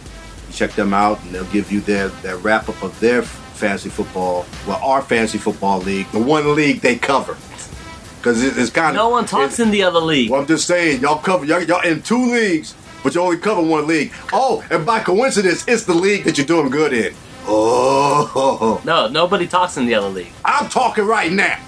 You 0.47 0.53
check 0.53 0.71
them 0.71 0.93
out, 0.93 1.21
and 1.23 1.35
they'll 1.35 1.45
give 1.45 1.71
you 1.71 1.81
their 1.81 2.07
their 2.23 2.37
wrap 2.37 2.69
up 2.69 2.81
of 2.81 2.97
their 2.99 3.23
fantasy 3.23 3.89
football, 3.89 4.45
well, 4.67 4.79
our 4.83 5.01
fantasy 5.03 5.37
football 5.37 5.79
league, 5.79 6.09
the 6.11 6.19
one 6.19 6.55
league 6.55 6.81
they 6.81 6.95
cover. 6.95 7.37
Because 8.17 8.43
it, 8.43 8.57
it's 8.57 8.71
kind 8.71 8.89
of 8.89 8.95
No 8.95 9.09
one 9.09 9.25
talks 9.25 9.59
in 9.59 9.69
the 9.71 9.83
other 9.83 9.99
league. 9.99 10.29
well, 10.31 10.41
I'm 10.41 10.47
just 10.47 10.65
saying, 10.65 11.01
y'all 11.01 11.19
cover 11.19 11.45
y'all, 11.45 11.61
y'all 11.61 11.81
in 11.81 12.01
two 12.01 12.31
leagues, 12.31 12.73
but 13.03 13.15
you 13.15 13.21
only 13.21 13.37
cover 13.37 13.61
one 13.61 13.87
league. 13.87 14.13
Oh, 14.31 14.63
and 14.69 14.85
by 14.85 14.99
coincidence, 15.01 15.67
it's 15.67 15.83
the 15.83 15.93
league 15.93 16.23
that 16.25 16.37
you're 16.37 16.47
doing 16.47 16.69
good 16.69 16.93
in. 16.93 17.13
Oh. 17.45 18.81
No, 18.85 19.07
nobody 19.07 19.47
talks 19.47 19.77
in 19.77 19.85
the 19.85 19.95
other 19.95 20.09
league. 20.09 20.31
I'm 20.45 20.69
talking 20.69 21.05
right 21.05 21.31
now. 21.31 21.59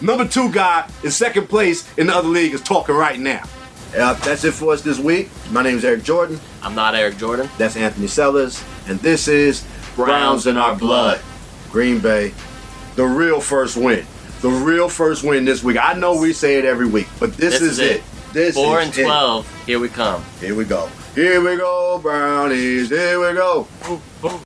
Number 0.00 0.26
two 0.26 0.50
guy 0.52 0.88
in 1.02 1.10
second 1.10 1.48
place 1.48 1.88
in 1.96 2.08
the 2.08 2.14
other 2.14 2.28
league 2.28 2.52
is 2.52 2.60
talking 2.60 2.94
right 2.94 3.18
now. 3.18 3.44
Yep, 3.92 4.18
that's 4.18 4.44
it 4.44 4.52
for 4.52 4.72
us 4.72 4.82
this 4.82 4.98
week. 4.98 5.30
My 5.50 5.62
name 5.62 5.76
is 5.76 5.84
Eric 5.84 6.02
Jordan. 6.02 6.40
I'm 6.62 6.74
not 6.74 6.94
Eric 6.94 7.16
Jordan. 7.16 7.48
That's 7.58 7.76
Anthony 7.76 8.08
Sellers. 8.08 8.62
And 8.88 8.98
this 9.00 9.28
is 9.28 9.64
Browns, 9.94 10.46
in 10.46 10.56
Our 10.56 10.74
Blood. 10.74 11.20
Green 11.70 12.00
Bay, 12.00 12.34
the 12.96 13.04
real 13.04 13.40
first 13.40 13.76
win. 13.76 14.04
The 14.42 14.48
real 14.48 14.88
first 14.88 15.24
win 15.24 15.44
this 15.44 15.64
week. 15.64 15.76
I 15.80 15.94
know 15.94 16.20
we 16.20 16.32
say 16.32 16.58
it 16.58 16.64
every 16.64 16.86
week, 16.86 17.08
but 17.18 17.32
this, 17.36 17.60
this 17.60 17.62
is, 17.62 17.78
is, 17.78 17.78
it. 17.78 17.96
it. 17.96 18.02
This 18.34 18.56
Four 18.56 18.80
and 18.80 18.96
it. 18.98 19.04
twelve. 19.04 19.46
Here 19.64 19.78
we 19.78 19.88
come. 19.88 20.24
Here 20.40 20.56
we 20.56 20.64
go. 20.64 20.88
Here 21.14 21.40
we 21.40 21.56
go, 21.56 22.00
brownies. 22.02 22.88
Here 22.88 23.20
we 23.20 23.32
go. 23.32 23.68
Ooh, 23.88 24.00
ooh. 24.26 24.44